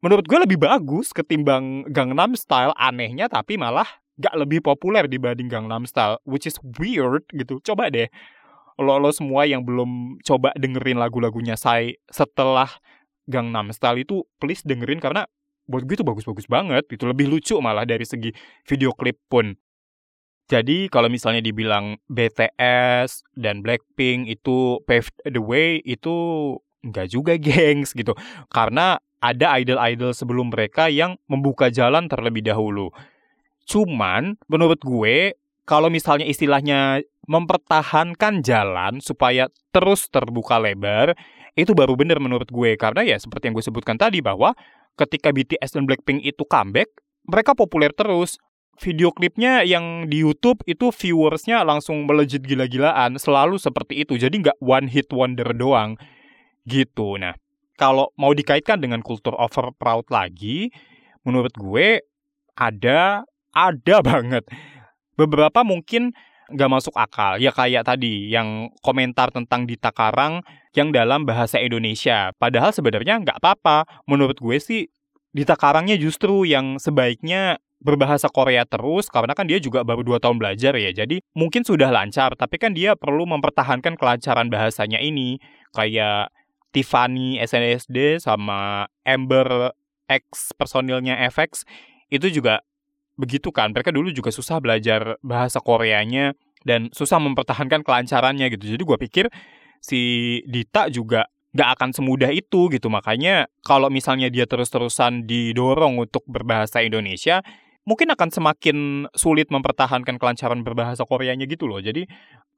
menurut 0.06 0.30
gue 0.30 0.38
lebih 0.38 0.62
bagus 0.62 1.10
ketimbang 1.10 1.90
Gangnam 1.90 2.38
Style 2.38 2.78
anehnya 2.78 3.26
tapi 3.26 3.58
malah 3.58 3.90
gak 4.20 4.36
lebih 4.36 4.64
populer 4.64 5.06
dibanding 5.06 5.52
Gangnam 5.52 5.84
Style, 5.84 6.20
which 6.24 6.48
is 6.48 6.56
weird 6.80 7.24
gitu. 7.36 7.60
Coba 7.64 7.92
deh, 7.92 8.08
lo, 8.80 9.00
lo 9.00 9.12
semua 9.12 9.48
yang 9.48 9.64
belum 9.64 10.22
coba 10.24 10.56
dengerin 10.56 11.00
lagu-lagunya 11.00 11.56
saya 11.60 11.96
setelah 12.08 12.70
Gangnam 13.26 13.74
Style 13.74 14.02
itu 14.02 14.24
please 14.38 14.62
dengerin 14.64 15.02
karena 15.02 15.26
buat 15.66 15.82
gue 15.82 15.98
itu 15.98 16.06
bagus-bagus 16.06 16.46
banget 16.46 16.86
itu 16.94 17.10
lebih 17.10 17.26
lucu 17.26 17.58
malah 17.58 17.90
dari 17.90 18.06
segi 18.06 18.30
video 18.70 18.94
klip 18.94 19.18
pun 19.26 19.58
jadi 20.46 20.94
kalau 20.94 21.10
misalnya 21.10 21.42
dibilang 21.42 21.98
BTS 22.06 23.26
dan 23.34 23.66
Blackpink 23.66 24.30
itu 24.30 24.78
paved 24.86 25.18
the 25.26 25.42
way 25.42 25.82
itu 25.82 26.14
enggak 26.86 27.10
juga 27.10 27.34
gengs 27.42 27.98
gitu. 27.98 28.14
Karena 28.54 29.02
ada 29.18 29.58
idol-idol 29.58 30.14
sebelum 30.14 30.54
mereka 30.54 30.86
yang 30.86 31.18
membuka 31.26 31.74
jalan 31.74 32.06
terlebih 32.06 32.46
dahulu. 32.46 32.94
Cuman 33.66 34.38
menurut 34.46 34.80
gue 34.82 35.34
kalau 35.66 35.90
misalnya 35.90 36.30
istilahnya 36.30 37.02
mempertahankan 37.26 38.46
jalan 38.46 39.02
supaya 39.02 39.50
terus 39.74 40.06
terbuka 40.14 40.62
lebar, 40.62 41.18
itu 41.58 41.74
baru 41.74 41.98
benar 41.98 42.22
menurut 42.22 42.48
gue. 42.48 42.78
Karena 42.78 43.02
ya 43.02 43.18
seperti 43.18 43.50
yang 43.50 43.56
gue 43.58 43.66
sebutkan 43.66 43.98
tadi 43.98 44.22
bahwa 44.22 44.54
ketika 44.96 45.34
BTS 45.34 45.74
dan 45.76 45.90
Blackpink 45.90 46.22
itu 46.22 46.46
comeback, 46.46 46.94
mereka 47.26 47.58
populer 47.58 47.92
terus. 47.92 48.38
Video 48.76 49.08
klipnya 49.16 49.64
yang 49.64 50.12
di 50.12 50.20
YouTube 50.20 50.60
itu 50.68 50.92
viewersnya 50.92 51.64
langsung 51.64 52.04
melejit 52.04 52.44
gila-gilaan 52.44 53.16
selalu 53.16 53.56
seperti 53.56 54.04
itu. 54.04 54.20
Jadi 54.20 54.44
nggak 54.44 54.60
one 54.60 54.92
hit 54.92 55.08
wonder 55.16 55.48
doang. 55.56 55.96
Gitu. 56.68 57.16
Nah 57.16 57.40
kalau 57.80 58.12
mau 58.20 58.36
dikaitkan 58.36 58.80
dengan 58.84 59.00
kultur 59.00 59.36
over 59.36 59.72
proud 59.76 60.08
lagi 60.12 60.72
menurut 61.24 61.56
gue 61.56 62.04
ada 62.56 63.24
ada 63.56 64.04
banget 64.12 64.44
beberapa 65.16 65.64
mungkin 65.64 66.12
nggak 66.46 66.70
masuk 66.70 66.94
akal 66.94 67.42
ya 67.42 67.50
kayak 67.50 67.90
tadi 67.90 68.30
yang 68.30 68.70
komentar 68.86 69.34
tentang 69.34 69.66
Dita 69.66 69.90
Karang 69.90 70.46
yang 70.78 70.94
dalam 70.94 71.26
bahasa 71.26 71.58
Indonesia 71.58 72.30
padahal 72.38 72.70
sebenarnya 72.70 73.18
nggak 73.26 73.42
apa-apa 73.42 74.06
menurut 74.06 74.38
gue 74.38 74.62
sih 74.62 74.86
Dita 75.34 75.58
Karangnya 75.58 75.98
justru 75.98 76.46
yang 76.46 76.78
sebaiknya 76.78 77.58
berbahasa 77.84 78.32
Korea 78.32 78.64
terus 78.64 79.12
karena 79.12 79.36
kan 79.36 79.46
dia 79.46 79.60
juga 79.60 79.84
baru 79.84 80.02
dua 80.02 80.18
tahun 80.18 80.40
belajar 80.40 80.74
ya. 80.80 80.96
Jadi 80.96 81.22
mungkin 81.36 81.62
sudah 81.62 81.92
lancar, 81.92 82.34
tapi 82.40 82.56
kan 82.58 82.72
dia 82.72 82.96
perlu 82.96 83.28
mempertahankan 83.28 84.00
kelancaran 84.00 84.48
bahasanya 84.48 84.98
ini. 85.04 85.38
Kayak 85.76 86.32
Tiffany 86.72 87.36
SNSD 87.40 88.24
sama 88.24 88.88
Amber 89.04 89.76
X 90.08 90.56
personilnya 90.56 91.20
FX 91.28 91.68
itu 92.08 92.32
juga 92.32 92.64
begitu 93.16 93.52
kan. 93.52 93.72
Mereka 93.72 93.92
dulu 93.92 94.12
juga 94.12 94.32
susah 94.32 94.60
belajar 94.60 95.20
bahasa 95.24 95.60
Koreanya 95.60 96.36
dan 96.68 96.92
susah 96.92 97.20
mempertahankan 97.20 97.82
kelancarannya 97.84 98.52
gitu. 98.52 98.76
Jadi 98.76 98.84
gue 98.84 98.98
pikir 99.10 99.26
si 99.80 100.02
Dita 100.48 100.88
juga 100.92 101.28
nggak 101.56 101.70
akan 101.80 101.90
semudah 101.96 102.32
itu 102.36 102.68
gitu. 102.68 102.92
Makanya 102.92 103.48
kalau 103.64 103.88
misalnya 103.88 104.28
dia 104.28 104.44
terus-terusan 104.44 105.24
didorong 105.24 105.96
untuk 106.04 106.28
berbahasa 106.28 106.84
Indonesia, 106.84 107.40
mungkin 107.88 108.12
akan 108.12 108.30
semakin 108.34 108.78
sulit 109.16 109.48
mempertahankan 109.48 110.20
kelancaran 110.20 110.66
berbahasa 110.68 111.08
Koreanya 111.08 111.48
gitu 111.48 111.70
loh. 111.70 111.80
Jadi 111.80 112.04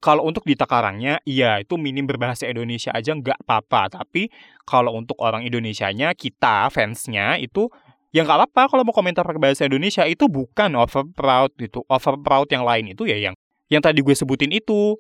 kalau 0.01 0.25
untuk 0.25 0.45
di 0.45 0.53
takarangnya, 0.53 1.21
iya 1.25 1.61
itu 1.61 1.77
minim 1.77 2.05
berbahasa 2.05 2.49
Indonesia 2.49 2.89
aja 2.93 3.13
nggak 3.13 3.45
apa-apa. 3.45 4.01
Tapi 4.01 4.29
kalau 4.65 4.97
untuk 4.97 5.17
orang 5.21 5.45
Indonesianya, 5.45 6.13
kita 6.17 6.69
fansnya 6.73 7.37
itu 7.37 7.69
ya 8.15 8.23
nggak 8.23 8.37
apa-apa 8.47 8.71
kalau 8.71 8.83
mau 8.87 8.95
komentar 8.95 9.23
pakai 9.27 9.41
bahasa 9.41 9.63
Indonesia. 9.67 10.03
Itu 10.07 10.31
bukan 10.31 10.75
over 10.77 11.07
proud 11.11 11.51
gitu. 11.59 11.83
Over 11.87 12.15
proud 12.21 12.47
yang 12.51 12.63
lain 12.63 12.95
itu 12.95 13.07
ya 13.07 13.17
yang 13.19 13.35
yang 13.67 13.83
tadi 13.83 13.99
gue 14.03 14.15
sebutin 14.15 14.51
itu. 14.51 14.95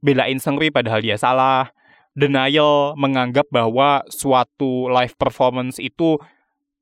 Belain 0.00 0.40
Sengri 0.40 0.72
padahal 0.72 1.04
dia 1.04 1.20
salah. 1.20 1.72
Denial 2.16 2.96
menganggap 2.98 3.46
bahwa 3.52 4.02
suatu 4.10 4.90
live 4.90 5.14
performance 5.14 5.78
itu 5.78 6.18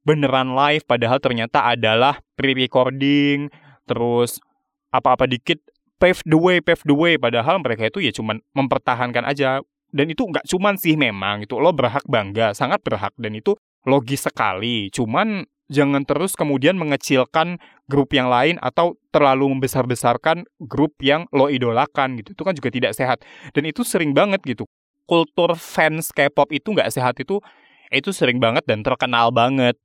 beneran 0.06 0.56
live 0.56 0.86
padahal 0.88 1.20
ternyata 1.20 1.68
adalah 1.68 2.22
pre-recording 2.32 3.52
terus 3.84 4.40
apa-apa 4.88 5.28
dikit 5.28 5.60
pave 6.00 6.22
the 6.24 6.38
way 6.38 6.62
pave 6.62 6.80
the 6.86 6.94
way. 6.94 7.18
Padahal 7.18 7.60
mereka 7.60 7.90
itu 7.90 8.00
ya 8.02 8.14
cuman 8.14 8.40
mempertahankan 8.54 9.26
aja. 9.26 9.60
Dan 9.88 10.12
itu 10.12 10.20
nggak 10.20 10.44
cuman 10.44 10.76
sih 10.76 11.00
memang 11.00 11.48
itu 11.48 11.56
lo 11.56 11.72
berhak 11.72 12.04
bangga 12.06 12.54
sangat 12.54 12.80
berhak. 12.84 13.12
Dan 13.18 13.36
itu 13.36 13.58
logis 13.84 14.24
sekali. 14.24 14.88
Cuman 14.94 15.44
jangan 15.68 16.02
terus 16.04 16.32
kemudian 16.34 16.80
mengecilkan 16.80 17.60
grup 17.88 18.12
yang 18.16 18.28
lain 18.28 18.56
atau 18.60 18.96
terlalu 19.12 19.52
membesar-besarkan 19.56 20.48
grup 20.60 20.96
yang 21.04 21.28
lo 21.32 21.48
idolakan 21.52 22.20
gitu. 22.20 22.32
Itu 22.36 22.42
kan 22.44 22.56
juga 22.56 22.72
tidak 22.72 22.92
sehat. 22.96 23.24
Dan 23.52 23.68
itu 23.68 23.84
sering 23.84 24.16
banget 24.16 24.40
gitu. 24.44 24.64
Kultur 25.08 25.56
fans 25.56 26.12
K-pop 26.12 26.52
itu 26.52 26.72
nggak 26.72 26.92
sehat 26.92 27.16
itu 27.20 27.40
itu 27.88 28.12
sering 28.12 28.40
banget 28.40 28.64
dan 28.68 28.84
terkenal 28.84 29.32
banget. 29.32 29.76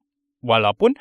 Walaupun 0.44 1.00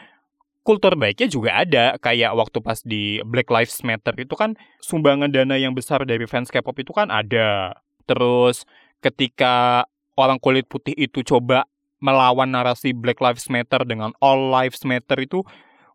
kultur 0.63 0.95
baiknya 0.95 1.27
juga 1.27 1.51
ada 1.59 1.99
kayak 1.99 2.39
waktu 2.39 2.59
pas 2.63 2.79
di 2.87 3.19
Black 3.27 3.51
Lives 3.51 3.83
Matter 3.83 4.15
itu 4.15 4.39
kan 4.39 4.55
sumbangan 4.79 5.35
dana 5.35 5.59
yang 5.59 5.75
besar 5.75 6.07
dari 6.07 6.23
fans 6.31 6.55
K-pop 6.55 6.79
itu 6.79 6.95
kan 6.95 7.11
ada. 7.11 7.75
Terus 8.07 8.63
ketika 9.03 9.87
orang 10.15 10.39
kulit 10.39 10.71
putih 10.71 10.95
itu 10.95 11.27
coba 11.27 11.67
melawan 12.03 12.51
narasi 12.51 12.91
Black 12.91 13.23
Lives 13.23 13.47
Matter 13.47 13.87
dengan 13.87 14.11
All 14.19 14.51
Lives 14.51 14.83
Matter 14.83 15.17
itu 15.23 15.47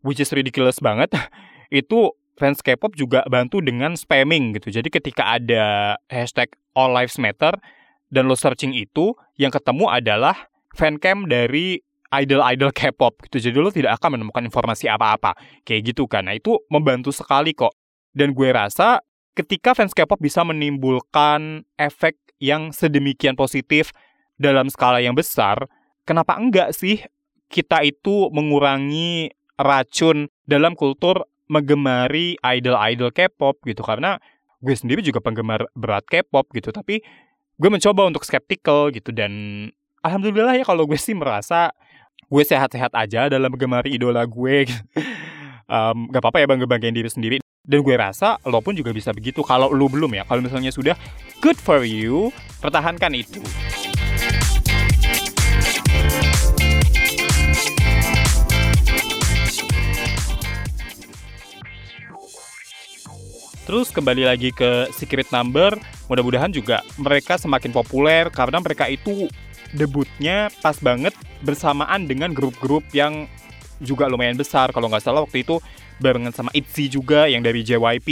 which 0.01 0.23
is 0.23 0.31
ridiculous 0.31 0.79
banget. 0.79 1.11
itu 1.69 2.15
fans 2.39 2.63
K-pop 2.63 2.95
juga 2.95 3.27
bantu 3.27 3.59
dengan 3.59 3.99
spamming 3.99 4.55
gitu. 4.55 4.71
Jadi 4.71 4.87
ketika 4.87 5.35
ada 5.35 5.97
hashtag 6.07 6.55
All 6.71 6.95
Lives 6.95 7.19
Matter 7.19 7.59
dan 8.07 8.31
lo 8.31 8.39
searching 8.39 8.71
itu 8.71 9.11
yang 9.35 9.51
ketemu 9.51 9.91
adalah 9.91 10.47
fancam 10.71 11.27
dari 11.27 11.83
idol-idol 12.13 12.71
K-pop 12.71 13.27
gitu. 13.27 13.51
Jadi 13.51 13.57
lo 13.59 13.67
tidak 13.73 13.99
akan 13.99 14.21
menemukan 14.21 14.47
informasi 14.47 14.87
apa-apa. 14.87 15.35
Kayak 15.67 15.91
gitu 15.91 16.07
kan. 16.07 16.31
Nah 16.31 16.39
itu 16.39 16.55
membantu 16.71 17.11
sekali 17.11 17.51
kok. 17.51 17.75
Dan 18.15 18.31
gue 18.31 18.49
rasa 18.49 19.03
ketika 19.35 19.75
fans 19.75 19.91
K-pop 19.91 20.21
bisa 20.21 20.41
menimbulkan 20.47 21.67
efek 21.75 22.15
yang 22.37 22.71
sedemikian 22.71 23.33
positif 23.33 23.91
dalam 24.37 24.69
skala 24.69 25.01
yang 25.01 25.17
besar, 25.17 25.65
kenapa 26.07 26.39
enggak 26.39 26.71
sih 26.71 27.03
kita 27.51 27.83
itu 27.83 28.31
mengurangi 28.31 29.35
racun 29.59 30.31
dalam 30.47 30.73
kultur 30.73 31.27
menggemari 31.51 32.39
idol-idol 32.39 33.11
K-pop 33.11 33.59
gitu 33.67 33.83
karena 33.83 34.19
gue 34.63 34.75
sendiri 34.75 35.03
juga 35.03 35.19
penggemar 35.19 35.67
berat 35.75 36.07
K-pop 36.07 36.47
gitu 36.55 36.71
tapi 36.71 37.03
gue 37.57 37.69
mencoba 37.69 38.07
untuk 38.07 38.23
skeptical 38.23 38.89
gitu 38.95 39.11
dan 39.11 39.31
alhamdulillah 40.07 40.55
ya 40.55 40.63
kalau 40.63 40.87
gue 40.87 40.99
sih 40.99 41.13
merasa 41.13 41.75
gue 42.27 42.43
sehat-sehat 42.43 42.91
aja 42.93 43.31
dalam 43.31 43.53
gemari 43.55 43.95
idola 43.95 44.23
gue. 44.27 44.67
um, 45.71 46.11
gak 46.11 46.21
apa-apa 46.21 46.43
ya 46.43 46.47
bangga 46.47 46.67
banggain 46.67 46.95
diri 46.95 47.09
sendiri. 47.09 47.37
Dan 47.67 47.83
gue 47.83 47.95
rasa 47.99 48.39
lo 48.47 48.63
pun 48.63 48.75
juga 48.75 48.95
bisa 48.95 49.11
begitu. 49.11 49.43
Kalau 49.43 49.71
lo 49.71 49.87
belum 49.91 50.15
ya, 50.15 50.23
kalau 50.23 50.39
misalnya 50.39 50.71
sudah 50.71 50.95
good 51.43 51.59
for 51.59 51.83
you, 51.83 52.31
pertahankan 52.63 53.11
itu. 53.11 53.43
Terus 63.67 63.91
kembali 63.91 64.23
lagi 64.23 64.55
ke 64.55 64.87
Secret 64.95 65.27
Number, 65.27 65.75
mudah-mudahan 66.07 66.55
juga 66.55 66.79
mereka 66.95 67.35
semakin 67.35 67.75
populer 67.75 68.31
karena 68.31 68.63
mereka 68.63 68.87
itu 68.87 69.27
debutnya 69.75 70.47
pas 70.63 70.79
banget 70.79 71.11
bersamaan 71.43 72.07
dengan 72.07 72.31
grup-grup 72.31 72.87
yang 72.95 73.27
juga 73.83 74.07
lumayan 74.07 74.39
besar. 74.39 74.71
Kalau 74.71 74.87
nggak 74.87 75.03
salah 75.03 75.27
waktu 75.27 75.43
itu 75.43 75.59
barengan 75.99 76.31
sama 76.31 76.47
ITZY 76.55 76.95
juga 76.95 77.27
yang 77.27 77.43
dari 77.43 77.59
JYP. 77.67 78.07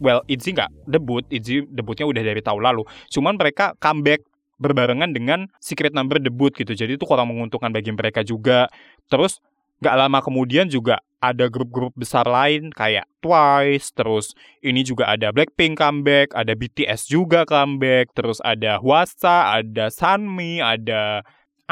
Well, 0.00 0.24
ITZY 0.32 0.56
nggak 0.56 0.70
debut, 0.88 1.28
ITZY 1.28 1.68
debutnya 1.68 2.08
udah 2.08 2.22
dari 2.24 2.40
tahun 2.40 2.64
lalu. 2.64 2.88
Cuman 3.12 3.36
mereka 3.36 3.76
comeback 3.76 4.24
berbarengan 4.56 5.12
dengan 5.12 5.44
Secret 5.60 5.92
Number 5.92 6.16
debut 6.16 6.56
gitu. 6.56 6.72
Jadi 6.72 6.96
itu 6.96 7.04
kurang 7.04 7.28
menguntungkan 7.28 7.68
bagi 7.68 7.92
mereka 7.92 8.24
juga. 8.24 8.72
Terus 9.12 9.44
Gak 9.82 10.00
lama 10.00 10.18
kemudian 10.22 10.70
juga 10.70 11.02
ada 11.32 11.48
grup-grup 11.48 11.96
besar 11.96 12.28
lain 12.28 12.68
kayak 12.74 13.08
Twice, 13.24 13.96
terus 13.96 14.36
ini 14.60 14.84
juga 14.84 15.08
ada 15.08 15.32
Blackpink 15.32 15.80
comeback, 15.80 16.36
ada 16.36 16.52
BTS 16.52 17.08
juga 17.08 17.48
comeback, 17.48 18.12
terus 18.12 18.36
ada 18.44 18.76
Hwasa, 18.76 19.56
ada 19.56 19.88
Sunmi, 19.88 20.60
ada 20.60 21.24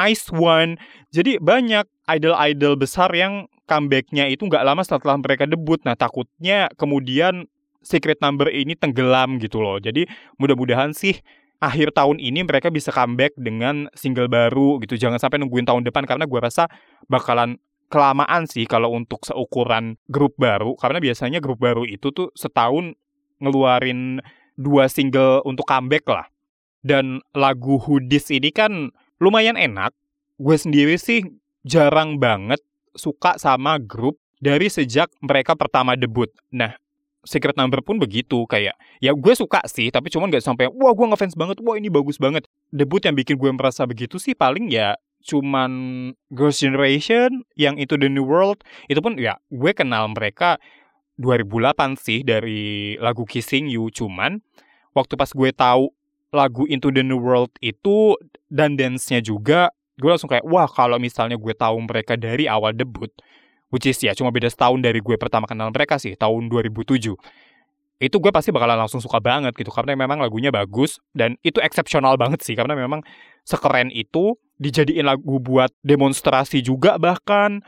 Ice 0.08 0.32
One. 0.32 0.80
Jadi 1.12 1.36
banyak 1.36 1.84
idol-idol 2.08 2.80
besar 2.80 3.12
yang 3.12 3.44
comebacknya 3.68 4.32
itu 4.32 4.48
nggak 4.48 4.64
lama 4.64 4.80
setelah 4.80 5.20
mereka 5.20 5.44
debut. 5.44 5.80
Nah 5.84 5.92
takutnya 5.92 6.72
kemudian 6.80 7.44
Secret 7.84 8.22
Number 8.24 8.48
ini 8.48 8.72
tenggelam 8.72 9.36
gitu 9.42 9.60
loh. 9.60 9.76
Jadi 9.76 10.08
mudah-mudahan 10.40 10.96
sih 10.96 11.20
akhir 11.62 11.94
tahun 11.94 12.18
ini 12.18 12.42
mereka 12.42 12.74
bisa 12.74 12.90
comeback 12.90 13.36
dengan 13.38 13.86
single 13.94 14.26
baru 14.26 14.82
gitu. 14.82 14.98
Jangan 14.98 15.20
sampai 15.20 15.38
nungguin 15.42 15.66
tahun 15.68 15.86
depan 15.86 16.08
karena 16.08 16.26
gue 16.26 16.40
rasa 16.40 16.66
bakalan 17.06 17.58
kelamaan 17.92 18.48
sih 18.48 18.64
kalau 18.64 18.96
untuk 18.96 19.20
seukuran 19.28 20.00
grup 20.08 20.32
baru 20.40 20.72
karena 20.80 20.98
biasanya 21.04 21.44
grup 21.44 21.60
baru 21.60 21.84
itu 21.84 22.08
tuh 22.08 22.32
setahun 22.32 22.96
ngeluarin 23.44 24.24
dua 24.56 24.88
single 24.88 25.44
untuk 25.44 25.68
comeback 25.68 26.08
lah. 26.08 26.26
Dan 26.80 27.20
lagu 27.36 27.76
Hoodies 27.78 28.32
ini 28.32 28.50
kan 28.50 28.90
lumayan 29.20 29.54
enak. 29.54 29.92
Gue 30.40 30.56
sendiri 30.58 30.98
sih 30.98 31.22
jarang 31.62 32.18
banget 32.18 32.58
suka 32.96 33.38
sama 33.38 33.78
grup 33.78 34.18
dari 34.42 34.66
sejak 34.66 35.06
mereka 35.22 35.54
pertama 35.54 35.94
debut. 35.94 36.26
Nah, 36.50 36.74
Secret 37.22 37.54
Number 37.54 37.78
pun 37.86 38.02
begitu 38.02 38.42
kayak 38.50 38.74
ya 38.98 39.14
gue 39.14 39.34
suka 39.38 39.62
sih 39.70 39.94
tapi 39.94 40.10
cuman 40.10 40.26
gak 40.26 40.42
sampai 40.42 40.66
wah 40.66 40.90
gue 40.90 41.06
ngefans 41.06 41.38
banget 41.38 41.62
wah 41.62 41.78
ini 41.78 41.86
bagus 41.86 42.18
banget 42.18 42.50
debut 42.74 42.98
yang 42.98 43.14
bikin 43.14 43.38
gue 43.38 43.50
merasa 43.54 43.86
begitu 43.86 44.18
sih 44.18 44.34
paling 44.34 44.66
ya 44.74 44.98
cuman 45.22 45.72
Girls' 46.34 46.60
Generation 46.60 47.46
yang 47.54 47.78
itu 47.78 47.94
The 47.94 48.10
New 48.10 48.26
World 48.26 48.66
itu 48.90 48.98
pun 48.98 49.16
ya 49.16 49.38
gue 49.48 49.72
kenal 49.72 50.10
mereka 50.10 50.58
2008 51.22 51.96
sih 51.96 52.20
dari 52.26 52.94
lagu 52.98 53.22
Kissing 53.22 53.70
You 53.70 53.88
cuman 53.94 54.42
waktu 54.92 55.14
pas 55.14 55.30
gue 55.30 55.50
tahu 55.54 55.94
lagu 56.32 56.64
Into 56.66 56.88
the 56.88 57.04
New 57.04 57.20
World 57.20 57.52
itu 57.60 58.16
dan 58.48 58.74
dance-nya 58.80 59.20
juga 59.20 59.70
gue 60.00 60.08
langsung 60.08 60.32
kayak 60.32 60.42
wah 60.48 60.64
kalau 60.66 60.96
misalnya 60.96 61.36
gue 61.36 61.54
tahu 61.54 61.76
mereka 61.84 62.16
dari 62.16 62.48
awal 62.48 62.72
debut 62.72 63.12
which 63.68 63.84
is 63.84 64.00
ya 64.00 64.16
cuma 64.16 64.32
beda 64.32 64.48
setahun 64.48 64.80
dari 64.80 65.04
gue 65.04 65.16
pertama 65.20 65.44
kenal 65.44 65.68
mereka 65.68 66.00
sih 66.00 66.16
tahun 66.16 66.48
2007 66.48 67.12
itu 68.02 68.16
gue 68.18 68.32
pasti 68.34 68.50
bakalan 68.50 68.82
langsung 68.82 68.98
suka 68.98 69.22
banget 69.22 69.54
gitu 69.54 69.70
karena 69.70 69.94
memang 69.94 70.18
lagunya 70.18 70.50
bagus 70.50 70.98
dan 71.14 71.38
itu 71.46 71.62
eksepsional 71.62 72.18
banget 72.18 72.42
sih 72.42 72.58
karena 72.58 72.74
memang 72.74 73.04
sekeren 73.46 73.92
itu 73.94 74.34
dijadiin 74.62 75.10
lagu 75.10 75.42
buat 75.42 75.74
demonstrasi 75.82 76.62
juga 76.62 76.94
bahkan. 77.02 77.58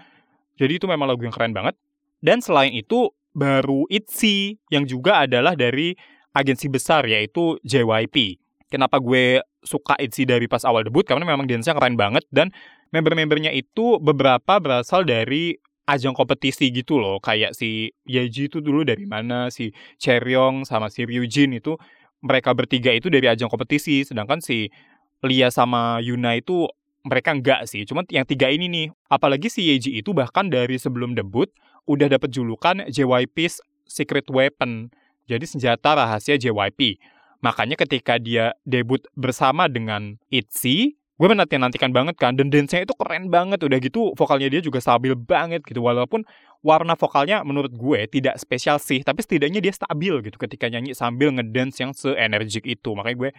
Jadi 0.54 0.78
itu 0.78 0.86
memang 0.86 1.10
lagu 1.10 1.26
yang 1.26 1.34
keren 1.34 1.50
banget. 1.50 1.74
Dan 2.22 2.38
selain 2.38 2.70
itu 2.70 3.10
baru 3.34 3.90
ITZY 3.90 4.62
yang 4.70 4.86
juga 4.86 5.26
adalah 5.26 5.58
dari 5.58 5.98
agensi 6.30 6.70
besar 6.70 7.02
yaitu 7.10 7.58
JYP 7.66 8.38
kenapa 8.74 8.98
gue 8.98 9.38
suka 9.62 9.94
ITZY 9.94 10.26
dari 10.26 10.46
pas 10.50 10.66
awal 10.66 10.82
debut? 10.82 11.06
Karena 11.06 11.22
memang 11.22 11.46
dance-nya 11.46 11.78
keren 11.78 11.94
banget 11.94 12.26
dan 12.34 12.50
member-membernya 12.90 13.54
itu 13.54 14.02
beberapa 14.02 14.58
berasal 14.58 15.06
dari 15.06 15.54
ajang 15.86 16.18
kompetisi 16.18 16.74
gitu 16.74 16.98
loh. 16.98 17.22
Kayak 17.22 17.54
si 17.54 17.94
Yeji 18.02 18.50
itu 18.50 18.58
dulu 18.58 18.82
dari 18.82 19.06
mana 19.06 19.54
si 19.54 19.70
Cheryong 20.02 20.66
sama 20.66 20.90
si 20.90 21.06
Ryujin 21.06 21.54
itu 21.54 21.78
mereka 22.24 22.50
bertiga 22.56 22.90
itu 22.90 23.06
dari 23.06 23.30
ajang 23.30 23.46
kompetisi. 23.46 24.02
Sedangkan 24.02 24.42
si 24.42 24.74
Lia 25.22 25.54
sama 25.54 26.02
Yuna 26.02 26.34
itu 26.36 26.66
mereka 27.04 27.36
enggak 27.36 27.68
sih. 27.68 27.84
Cuman 27.84 28.08
yang 28.08 28.24
tiga 28.24 28.48
ini 28.48 28.66
nih 28.66 28.86
apalagi 29.12 29.52
si 29.52 29.68
Yeji 29.68 30.00
itu 30.00 30.16
bahkan 30.16 30.48
dari 30.48 30.80
sebelum 30.80 31.12
debut 31.12 31.52
udah 31.84 32.08
dapat 32.08 32.32
julukan 32.32 32.88
JYP's 32.88 33.60
Secret 33.84 34.24
Weapon 34.32 34.88
jadi 35.28 35.44
senjata 35.44 35.96
rahasia 35.96 36.40
JYP 36.40 36.96
makanya 37.44 37.76
ketika 37.76 38.16
dia 38.16 38.56
debut 38.64 39.04
bersama 39.12 39.68
dengan 39.68 40.16
ITZY 40.32 40.96
gue 41.14 41.28
menanti-nantikan 41.30 41.94
banget 41.94 42.18
kan 42.18 42.34
dan 42.34 42.50
dance-nya 42.50 42.82
itu 42.82 42.94
keren 42.98 43.30
banget. 43.30 43.62
Udah 43.62 43.78
gitu 43.78 44.16
vokalnya 44.18 44.50
dia 44.50 44.58
juga 44.58 44.82
stabil 44.82 45.14
banget 45.14 45.62
gitu 45.62 45.78
walaupun 45.78 46.26
warna 46.64 46.98
vokalnya 46.98 47.46
menurut 47.46 47.70
gue 47.70 48.00
tidak 48.10 48.34
spesial 48.40 48.82
sih 48.82 49.04
tapi 49.06 49.22
setidaknya 49.22 49.62
dia 49.62 49.70
stabil 49.70 50.10
gitu 50.26 50.34
ketika 50.40 50.66
nyanyi 50.66 50.90
sambil 50.96 51.30
ngedance 51.30 51.78
yang 51.78 51.94
se-energik 51.94 52.66
itu. 52.66 52.90
Makanya 52.98 53.16
gue 53.28 53.30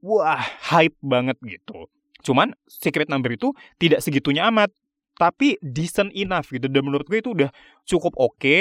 wah 0.00 0.40
hype 0.72 0.96
banget 1.04 1.36
gitu 1.44 1.92
cuman 2.20 2.54
Secret 2.68 3.08
Number 3.08 3.34
itu 3.34 3.52
tidak 3.80 4.04
segitunya 4.04 4.48
amat. 4.48 4.72
Tapi 5.20 5.60
decent 5.60 6.14
enough 6.16 6.48
gitu. 6.48 6.64
Dan 6.70 6.88
menurut 6.88 7.04
gue 7.04 7.20
itu 7.20 7.36
udah 7.36 7.52
cukup 7.84 8.16
oke. 8.16 8.40
Okay, 8.40 8.60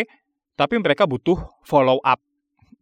tapi 0.60 0.76
mereka 0.76 1.08
butuh 1.08 1.39
follow 1.63 2.04
up 2.04 2.19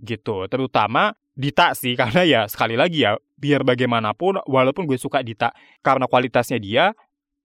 gitu. 0.01 0.49
Terutama 0.49 1.13
Dita 1.37 1.77
sih. 1.77 1.93
Karena 2.01 2.25
ya 2.25 2.41
sekali 2.49 2.73
lagi 2.73 3.05
ya 3.05 3.13
biar 3.37 3.61
bagaimanapun 3.61 4.41
walaupun 4.49 4.89
gue 4.89 4.97
suka 4.97 5.21
Dita 5.21 5.53
karena 5.85 6.09
kualitasnya 6.09 6.57
dia 6.57 6.89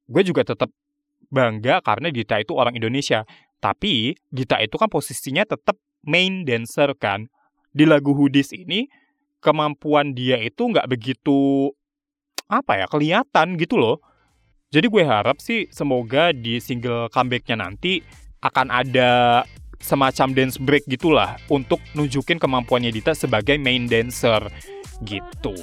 gue 0.09 0.23
juga 0.25 0.41
tetap 0.41 0.73
bangga 1.29 1.85
karena 1.85 2.09
Dita 2.09 2.41
itu 2.41 2.57
orang 2.57 2.73
Indonesia. 2.73 3.29
Tapi 3.61 4.17
Dita 4.33 4.57
itu 4.65 4.81
kan 4.81 4.89
posisinya 4.89 5.45
tetap 5.45 5.77
main 6.03 6.49
dancer 6.49 6.97
kan. 6.97 7.29
Di 7.73 7.85
lagu 7.85 8.17
Hoodies 8.17 8.57
ini 8.57 8.89
kemampuan 9.45 10.17
dia 10.17 10.41
itu 10.41 10.69
nggak 10.69 10.89
begitu 10.89 11.73
apa 12.53 12.85
ya 12.85 12.87
kelihatan 12.87 13.57
gitu 13.57 13.81
loh 13.81 14.05
jadi 14.69 14.93
gue 14.93 15.05
harap 15.09 15.41
sih 15.41 15.73
semoga 15.73 16.37
di 16.37 16.61
single 16.61 17.09
comebacknya 17.09 17.57
nanti 17.65 18.05
akan 18.45 18.69
ada 18.69 19.41
semacam 19.81 20.37
dance 20.37 20.61
break 20.61 20.85
gitulah 20.85 21.41
untuk 21.49 21.81
nunjukin 21.97 22.37
kemampuannya 22.37 22.93
Dita 22.93 23.17
sebagai 23.17 23.57
main 23.57 23.89
dancer 23.89 24.53
gitu. 25.03 25.57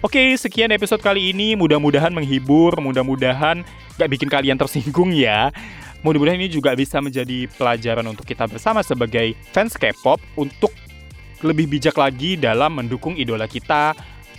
Oke, 0.00 0.32
sekian 0.40 0.72
episode 0.72 1.04
kali 1.04 1.28
ini. 1.28 1.52
Mudah-mudahan 1.60 2.08
menghibur, 2.08 2.72
mudah-mudahan 2.80 3.68
gak 4.00 4.08
bikin 4.08 4.32
kalian 4.32 4.56
tersinggung 4.56 5.12
ya. 5.12 5.52
Mudah-mudahan 6.00 6.40
ini 6.40 6.48
juga 6.48 6.72
bisa 6.72 6.96
menjadi 7.04 7.44
pelajaran 7.60 8.08
untuk 8.08 8.24
kita 8.24 8.48
bersama 8.48 8.80
sebagai 8.80 9.36
fans 9.52 9.76
K-pop 9.76 10.16
untuk 10.40 10.72
lebih 11.44 11.68
bijak 11.68 11.96
lagi 12.00 12.40
dalam 12.40 12.72
mendukung 12.76 13.16
idola 13.20 13.44
kita, 13.44 13.92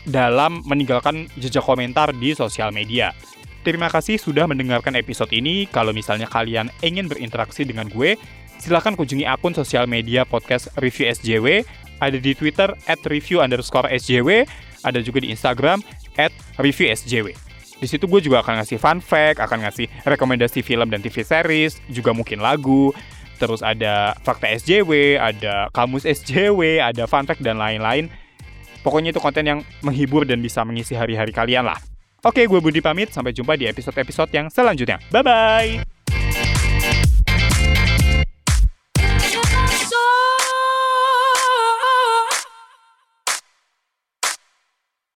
dalam 0.10 0.66
meninggalkan 0.66 1.30
jejak 1.38 1.62
komentar 1.62 2.14
di 2.18 2.34
sosial 2.34 2.74
media. 2.74 3.14
Terima 3.62 3.94
kasih 3.94 4.18
sudah 4.18 4.50
mendengarkan 4.50 4.98
episode 4.98 5.30
ini. 5.30 5.70
Kalau 5.70 5.94
misalnya 5.94 6.26
kalian 6.26 6.74
ingin 6.82 7.06
berinteraksi 7.06 7.62
dengan 7.62 7.86
gue, 7.94 8.18
silahkan 8.58 8.98
kunjungi 8.98 9.30
akun 9.30 9.54
sosial 9.54 9.86
media 9.86 10.26
podcast 10.26 10.74
Review 10.82 11.14
SJW. 11.14 11.62
Ada 12.02 12.18
di 12.18 12.34
Twitter 12.34 12.74
at 12.90 12.98
review 13.06 13.46
underscore 13.46 13.86
SJW, 13.86 14.50
ada 14.82 14.98
juga 15.06 15.22
di 15.22 15.30
Instagram 15.30 15.86
at 16.18 16.34
review 16.58 16.90
SJW. 16.90 17.51
Di 17.82 17.90
situ 17.90 18.06
gue 18.06 18.22
juga 18.22 18.46
akan 18.46 18.62
ngasih 18.62 18.78
fun 18.78 19.02
fact, 19.02 19.42
akan 19.42 19.66
ngasih 19.66 19.90
rekomendasi 20.06 20.62
film 20.62 20.94
dan 20.94 21.02
TV 21.02 21.26
series, 21.26 21.82
juga 21.90 22.14
mungkin 22.14 22.38
lagu, 22.38 22.94
terus 23.42 23.66
ada 23.66 24.14
fakta 24.22 24.54
SJW, 24.54 25.18
ada 25.18 25.66
kamus 25.74 26.06
SJW, 26.06 26.78
ada 26.78 27.10
fun 27.10 27.26
fact 27.26 27.42
dan 27.42 27.58
lain-lain. 27.58 28.06
Pokoknya 28.86 29.10
itu 29.10 29.22
konten 29.22 29.46
yang 29.46 29.60
menghibur 29.82 30.30
dan 30.30 30.42
bisa 30.42 30.62
mengisi 30.62 30.94
hari-hari 30.94 31.34
kalian 31.34 31.66
lah. 31.66 31.78
Oke, 32.22 32.46
gue 32.46 32.60
Budi 32.62 32.86
pamit. 32.86 33.10
Sampai 33.10 33.34
jumpa 33.34 33.58
di 33.58 33.66
episode-episode 33.66 34.30
yang 34.30 34.50
selanjutnya. 34.50 35.02
Bye-bye! 35.10 36.01